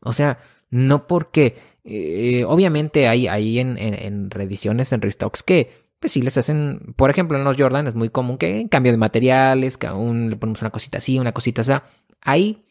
O 0.00 0.12
sea, 0.12 0.38
no 0.70 1.06
porque, 1.06 1.56
eh, 1.84 2.44
obviamente 2.46 3.08
hay 3.08 3.28
ahí 3.28 3.58
en, 3.58 3.78
en, 3.78 4.30
reediciones, 4.30 4.92
en 4.92 5.02
restocks 5.02 5.42
que, 5.42 5.88
pues 6.00 6.12
sí 6.12 6.22
les 6.22 6.38
hacen, 6.38 6.94
por 6.96 7.10
ejemplo 7.10 7.36
en 7.36 7.44
los 7.44 7.56
Jordan 7.56 7.88
es 7.88 7.94
muy 7.96 8.08
común 8.08 8.38
que 8.38 8.60
en 8.60 8.68
cambio 8.68 8.92
de 8.92 8.98
materiales, 8.98 9.76
que 9.76 9.88
aún 9.88 10.30
le 10.30 10.36
ponemos 10.36 10.60
una 10.60 10.70
cosita 10.70 10.98
así, 10.98 11.18
una 11.18 11.32
cosita 11.32 11.62
así, 11.62 11.72
hay 12.20 12.64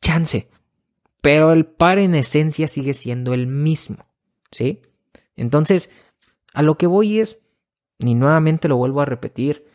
chance, 0.00 0.48
pero 1.24 1.54
el 1.54 1.64
par 1.64 1.98
en 1.98 2.14
esencia 2.14 2.68
sigue 2.68 2.92
siendo 2.92 3.32
el 3.32 3.46
mismo, 3.46 4.10
¿sí? 4.50 4.82
Entonces, 5.36 5.88
a 6.52 6.60
lo 6.60 6.76
que 6.76 6.86
voy 6.86 7.18
es, 7.18 7.38
y 7.98 8.14
nuevamente 8.14 8.68
lo 8.68 8.76
vuelvo 8.76 9.00
a 9.00 9.06
repetir, 9.06 9.66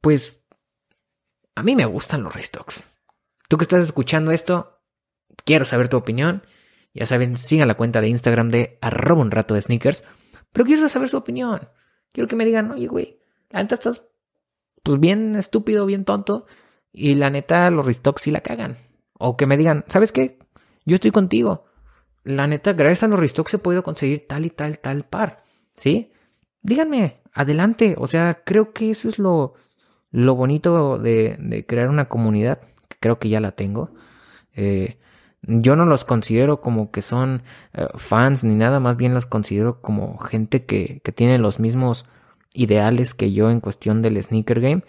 pues 0.00 0.42
a 1.54 1.62
mí 1.62 1.76
me 1.76 1.86
gustan 1.86 2.24
los 2.24 2.34
restocks. 2.34 2.84
Tú 3.48 3.56
que 3.56 3.62
estás 3.62 3.84
escuchando 3.84 4.32
esto, 4.32 4.80
quiero 5.44 5.64
saber 5.64 5.86
tu 5.86 5.96
opinión. 5.96 6.42
Ya 6.92 7.06
saben, 7.06 7.36
sigan 7.36 7.68
la 7.68 7.76
cuenta 7.76 8.00
de 8.00 8.08
Instagram 8.08 8.48
de 8.48 8.78
arroba 8.80 9.22
un 9.22 9.30
rato 9.30 9.54
de 9.54 9.62
sneakers. 9.62 10.02
Pero 10.52 10.66
quiero 10.66 10.88
saber 10.88 11.08
su 11.08 11.18
opinión. 11.18 11.68
Quiero 12.10 12.26
que 12.26 12.34
me 12.34 12.44
digan, 12.44 12.72
oye, 12.72 12.88
güey, 12.88 13.20
la 13.50 13.62
neta 13.62 13.76
estás 13.76 14.08
pues 14.82 14.98
bien 14.98 15.36
estúpido, 15.36 15.86
bien 15.86 16.04
tonto. 16.04 16.46
Y 16.90 17.14
la 17.14 17.30
neta, 17.30 17.70
los 17.70 17.86
restocks 17.86 18.22
sí 18.22 18.32
la 18.32 18.40
cagan. 18.40 18.76
O 19.12 19.36
que 19.36 19.46
me 19.46 19.56
digan, 19.56 19.84
¿sabes 19.86 20.10
qué? 20.10 20.37
Yo 20.88 20.94
estoy 20.94 21.10
contigo. 21.10 21.66
La 22.24 22.46
neta, 22.46 22.72
gracias 22.72 23.02
a 23.02 23.08
los 23.08 23.20
restocks 23.20 23.52
he 23.54 23.58
podido 23.58 23.82
conseguir 23.82 24.26
tal 24.26 24.46
y 24.46 24.50
tal, 24.50 24.78
tal 24.78 25.04
par. 25.04 25.44
¿Sí? 25.74 26.10
Díganme, 26.62 27.20
adelante. 27.34 27.94
O 27.98 28.06
sea, 28.06 28.42
creo 28.42 28.72
que 28.72 28.90
eso 28.90 29.06
es 29.08 29.18
lo, 29.18 29.52
lo 30.10 30.34
bonito 30.34 30.98
de, 30.98 31.36
de 31.38 31.66
crear 31.66 31.90
una 31.90 32.08
comunidad. 32.08 32.60
Creo 33.00 33.18
que 33.18 33.28
ya 33.28 33.38
la 33.40 33.52
tengo. 33.52 33.90
Eh, 34.54 34.98
yo 35.42 35.76
no 35.76 35.84
los 35.84 36.06
considero 36.06 36.62
como 36.62 36.90
que 36.90 37.02
son 37.02 37.42
eh, 37.74 37.86
fans 37.94 38.42
ni 38.42 38.54
nada, 38.54 38.80
más 38.80 38.96
bien 38.96 39.12
los 39.12 39.26
considero 39.26 39.82
como 39.82 40.16
gente 40.16 40.64
que, 40.64 41.00
que 41.04 41.12
tiene 41.12 41.38
los 41.38 41.60
mismos 41.60 42.06
ideales 42.54 43.14
que 43.14 43.32
yo 43.32 43.50
en 43.50 43.60
cuestión 43.60 44.00
del 44.00 44.20
sneaker 44.22 44.60
game 44.60 44.84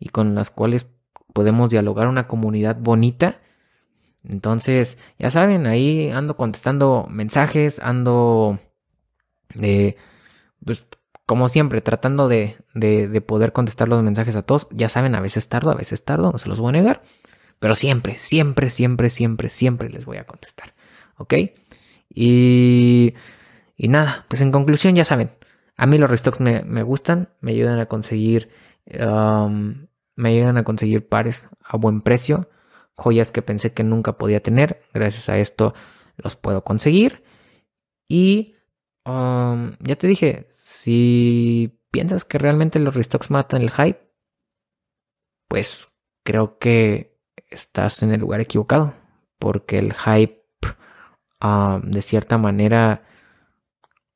y 0.00 0.08
con 0.08 0.34
las 0.34 0.50
cuales 0.50 0.86
podemos 1.32 1.70
dialogar 1.70 2.08
una 2.08 2.26
comunidad 2.26 2.76
bonita. 2.76 3.40
Entonces, 4.28 4.98
ya 5.18 5.30
saben, 5.30 5.66
ahí 5.66 6.10
ando 6.10 6.36
contestando 6.36 7.06
mensajes, 7.10 7.78
ando 7.80 8.58
de, 9.54 9.96
pues, 10.64 10.86
como 11.26 11.48
siempre, 11.48 11.80
tratando 11.80 12.28
de, 12.28 12.56
de, 12.74 13.08
de, 13.08 13.20
poder 13.20 13.52
contestar 13.52 13.88
los 13.88 14.02
mensajes 14.02 14.36
a 14.36 14.42
todos. 14.42 14.68
Ya 14.70 14.88
saben, 14.88 15.14
a 15.14 15.20
veces 15.20 15.48
tardo, 15.48 15.70
a 15.70 15.74
veces 15.74 16.04
tardo, 16.04 16.32
no 16.32 16.38
se 16.38 16.48
los 16.48 16.60
voy 16.60 16.70
a 16.70 16.72
negar. 16.72 17.02
Pero 17.60 17.74
siempre, 17.74 18.16
siempre, 18.18 18.70
siempre, 18.70 19.10
siempre, 19.10 19.48
siempre 19.48 19.88
les 19.90 20.06
voy 20.06 20.18
a 20.18 20.26
contestar. 20.26 20.74
¿Ok? 21.16 21.34
Y, 22.14 23.14
y 23.76 23.88
nada, 23.88 24.26
pues 24.28 24.40
en 24.40 24.52
conclusión, 24.52 24.94
ya 24.94 25.04
saben, 25.04 25.30
a 25.76 25.86
mí 25.86 25.98
los 25.98 26.10
restocks 26.10 26.40
me, 26.40 26.62
me 26.62 26.82
gustan, 26.82 27.30
me 27.40 27.52
ayudan 27.52 27.78
a 27.78 27.86
conseguir, 27.86 28.50
me 28.86 30.28
ayudan 30.28 30.56
a 30.56 30.64
conseguir 30.64 31.08
pares 31.08 31.48
a 31.62 31.76
buen 31.76 32.00
precio, 32.00 32.48
joyas 32.96 33.32
que 33.32 33.42
pensé 33.42 33.72
que 33.72 33.84
nunca 33.84 34.18
podía 34.18 34.42
tener, 34.42 34.82
gracias 34.92 35.28
a 35.28 35.38
esto 35.38 35.74
los 36.16 36.36
puedo 36.36 36.64
conseguir. 36.64 37.24
Y 38.08 38.54
um, 39.04 39.72
ya 39.80 39.96
te 39.96 40.06
dije, 40.06 40.48
si 40.50 41.80
piensas 41.90 42.24
que 42.24 42.38
realmente 42.38 42.78
los 42.78 42.94
restocks 42.94 43.30
matan 43.30 43.62
el 43.62 43.70
hype, 43.70 44.00
pues 45.48 45.88
creo 46.24 46.58
que 46.58 47.18
estás 47.50 48.02
en 48.02 48.12
el 48.12 48.20
lugar 48.20 48.40
equivocado, 48.40 48.94
porque 49.38 49.78
el 49.78 49.94
hype, 49.94 50.42
um, 51.42 51.82
de 51.82 52.02
cierta 52.02 52.38
manera, 52.38 53.04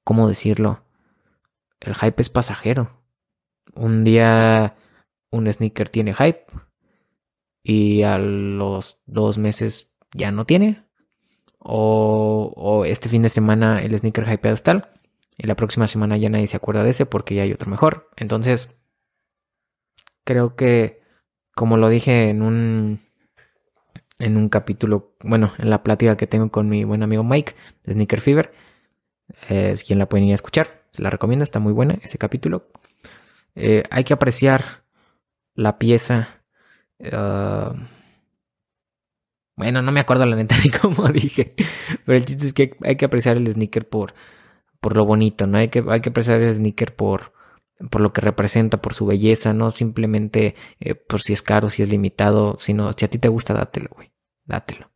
¿cómo 0.04 0.28
decirlo? 0.28 0.84
el 1.80 1.94
hype 1.94 2.22
es 2.22 2.30
pasajero. 2.30 2.90
Un 3.74 4.04
día 4.04 4.76
un 5.30 5.52
sneaker 5.52 5.88
tiene 5.88 6.14
hype 6.14 6.46
y 7.68 8.02
a 8.02 8.16
los 8.16 8.98
dos 9.04 9.36
meses 9.36 9.92
ya 10.14 10.32
no 10.32 10.46
tiene. 10.46 10.86
O, 11.58 12.84
este 12.86 13.10
fin 13.10 13.20
de 13.20 13.28
semana 13.28 13.82
el 13.82 13.96
sneaker 13.98 14.26
hypeado 14.26 14.54
es 14.54 14.62
tal 14.62 14.88
y 15.36 15.46
la 15.46 15.54
próxima 15.54 15.86
semana 15.86 16.16
ya 16.16 16.30
nadie 16.30 16.46
se 16.46 16.56
acuerda 16.56 16.82
de 16.82 16.90
ese 16.90 17.04
porque 17.04 17.34
ya 17.34 17.42
hay 17.42 17.52
otro 17.52 17.70
mejor. 17.70 18.08
Entonces, 18.16 18.74
creo 20.24 20.56
que, 20.56 21.02
como 21.54 21.76
lo 21.76 21.90
dije 21.90 22.30
en 22.30 22.40
un, 22.40 23.00
en 24.18 24.38
un 24.38 24.48
capítulo, 24.48 25.12
bueno, 25.22 25.52
en 25.58 25.68
la 25.68 25.82
plática 25.82 26.16
que 26.16 26.26
tengo 26.26 26.50
con 26.50 26.70
mi 26.70 26.84
buen 26.84 27.02
amigo 27.02 27.22
Mike 27.22 27.54
de 27.84 27.92
Sneaker 27.92 28.22
Fever, 28.22 28.52
es 29.50 29.84
quien 29.84 29.98
la 29.98 30.08
pueden 30.08 30.26
ir 30.26 30.32
a 30.32 30.36
escuchar. 30.36 30.84
Se 30.92 31.02
la 31.02 31.10
recomiendo, 31.10 31.44
está 31.44 31.58
muy 31.58 31.74
buena 31.74 31.98
ese 32.02 32.16
capítulo. 32.16 32.66
Eh, 33.54 33.82
hay 33.90 34.04
que 34.04 34.14
apreciar 34.14 34.84
la 35.54 35.78
pieza. 35.78 36.37
Uh, 37.00 37.74
bueno, 39.56 39.82
no 39.82 39.90
me 39.90 40.00
acuerdo 40.00 40.24
la 40.26 40.36
neta 40.36 40.56
ni 40.62 40.70
cómo 40.82 41.08
dije. 41.08 41.54
Pero 42.04 42.16
el 42.16 42.24
chiste 42.24 42.46
es 42.46 42.54
que 42.54 42.76
hay 42.84 42.96
que 42.96 43.04
apreciar 43.04 43.36
el 43.36 43.50
sneaker 43.50 43.88
por, 43.88 44.14
por 44.80 44.96
lo 44.96 45.04
bonito, 45.04 45.46
¿no? 45.46 45.58
Hay 45.58 45.68
que, 45.68 45.84
hay 45.88 46.00
que 46.00 46.10
apreciar 46.10 46.40
el 46.40 46.54
sneaker 46.54 46.94
por, 46.94 47.32
por 47.90 48.00
lo 48.00 48.12
que 48.12 48.20
representa, 48.20 48.80
por 48.80 48.94
su 48.94 49.06
belleza, 49.06 49.52
no 49.52 49.70
simplemente 49.70 50.54
eh, 50.80 50.94
por 50.94 51.20
si 51.20 51.32
es 51.32 51.42
caro, 51.42 51.70
si 51.70 51.82
es 51.82 51.88
limitado, 51.88 52.56
sino 52.58 52.92
si 52.92 53.04
a 53.04 53.10
ti 53.10 53.18
te 53.18 53.28
gusta, 53.28 53.54
dátelo, 53.54 53.90
güey. 53.94 54.12
Dátelo. 54.44 54.90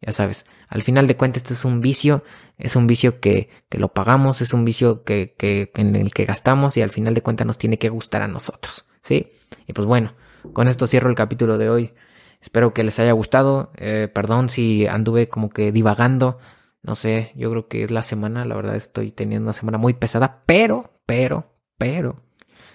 Ya 0.00 0.12
sabes, 0.12 0.46
al 0.68 0.82
final 0.82 1.08
de 1.08 1.16
cuentas 1.16 1.42
esto 1.42 1.54
es 1.54 1.64
un 1.64 1.80
vicio, 1.80 2.22
es 2.56 2.76
un 2.76 2.86
vicio 2.86 3.18
que, 3.18 3.48
que 3.68 3.78
lo 3.78 3.92
pagamos, 3.92 4.40
es 4.40 4.52
un 4.52 4.64
vicio 4.64 5.02
que, 5.02 5.34
que, 5.36 5.72
en 5.74 5.96
el 5.96 6.12
que 6.12 6.24
gastamos 6.24 6.76
y 6.76 6.82
al 6.82 6.90
final 6.90 7.14
de 7.14 7.22
cuentas 7.22 7.48
nos 7.48 7.58
tiene 7.58 7.78
que 7.78 7.88
gustar 7.88 8.22
a 8.22 8.28
nosotros, 8.28 8.88
¿sí? 9.02 9.32
Y 9.66 9.72
pues 9.72 9.88
bueno, 9.88 10.14
con 10.52 10.68
esto 10.68 10.86
cierro 10.86 11.10
el 11.10 11.16
capítulo 11.16 11.58
de 11.58 11.70
hoy. 11.70 11.94
Espero 12.40 12.72
que 12.72 12.84
les 12.84 12.98
haya 12.98 13.12
gustado. 13.12 13.72
Eh, 13.76 14.08
perdón 14.12 14.48
si 14.48 14.86
anduve 14.86 15.28
como 15.28 15.50
que 15.50 15.72
divagando. 15.72 16.38
No 16.82 16.94
sé, 16.94 17.32
yo 17.34 17.50
creo 17.50 17.68
que 17.68 17.82
es 17.82 17.90
la 17.90 18.02
semana, 18.02 18.44
la 18.44 18.54
verdad 18.54 18.76
estoy 18.76 19.10
teniendo 19.10 19.46
una 19.46 19.52
semana 19.52 19.78
muy 19.78 19.94
pesada, 19.94 20.42
pero, 20.46 20.92
pero, 21.06 21.52
pero, 21.76 22.22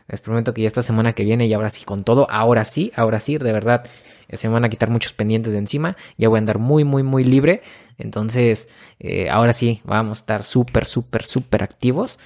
les 0.09 0.19
prometo 0.19 0.53
que 0.53 0.61
ya 0.61 0.67
esta 0.67 0.81
semana 0.81 1.13
que 1.13 1.23
viene 1.23 1.47
y 1.47 1.53
ahora 1.53 1.69
sí 1.69 1.85
con 1.85 2.03
todo, 2.03 2.29
ahora 2.29 2.65
sí, 2.65 2.91
ahora 2.95 3.21
sí, 3.21 3.37
de 3.37 3.53
verdad, 3.53 3.85
se 4.31 4.47
me 4.47 4.53
van 4.53 4.65
a 4.65 4.69
quitar 4.69 4.89
muchos 4.89 5.13
pendientes 5.13 5.53
de 5.53 5.59
encima, 5.59 5.95
ya 6.17 6.29
voy 6.29 6.37
a 6.37 6.39
andar 6.39 6.59
muy, 6.59 6.83
muy, 6.83 7.03
muy 7.03 7.23
libre. 7.23 7.61
Entonces, 7.97 8.69
eh, 8.99 9.29
ahora 9.29 9.53
sí, 9.53 9.81
vamos 9.85 10.19
a 10.19 10.21
estar 10.21 10.43
súper, 10.43 10.85
súper, 10.85 11.23
súper 11.23 11.63
activos. 11.63 12.19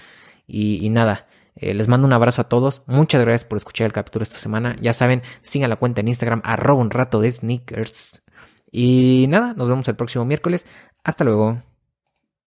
Y, 0.48 0.90
nada, 0.90 1.28
eh, 1.58 1.74
les 1.74 1.88
mando 1.88 2.08
un 2.08 2.14
abrazo 2.14 2.42
a 2.42 2.50
todos. 2.50 2.84
Muchas 2.88 3.22
gracias 3.22 3.46
por 3.46 3.58
escuchar 3.58 3.86
el 3.86 3.94
capítulo 3.94 4.24
esta 4.24 4.38
semana. 4.38 4.76
Ya 4.82 4.94
saben, 4.94 5.22
sigan 5.42 5.70
la 5.70 5.76
cuenta 5.76 6.02
en 6.02 6.08
Instagram, 6.08 6.42
arroba 6.44 6.82
un 6.82 6.92
rato 6.92 7.20
de 7.20 7.32
sneakers. 7.32 8.22
Y 8.72 9.26
nada, 9.30 9.54
nos 9.54 9.70
vemos 9.70 9.88
el 9.88 9.96
próximo 9.96 10.26
miércoles. 10.26 10.66
Hasta 11.04 11.24
luego. 11.24 11.62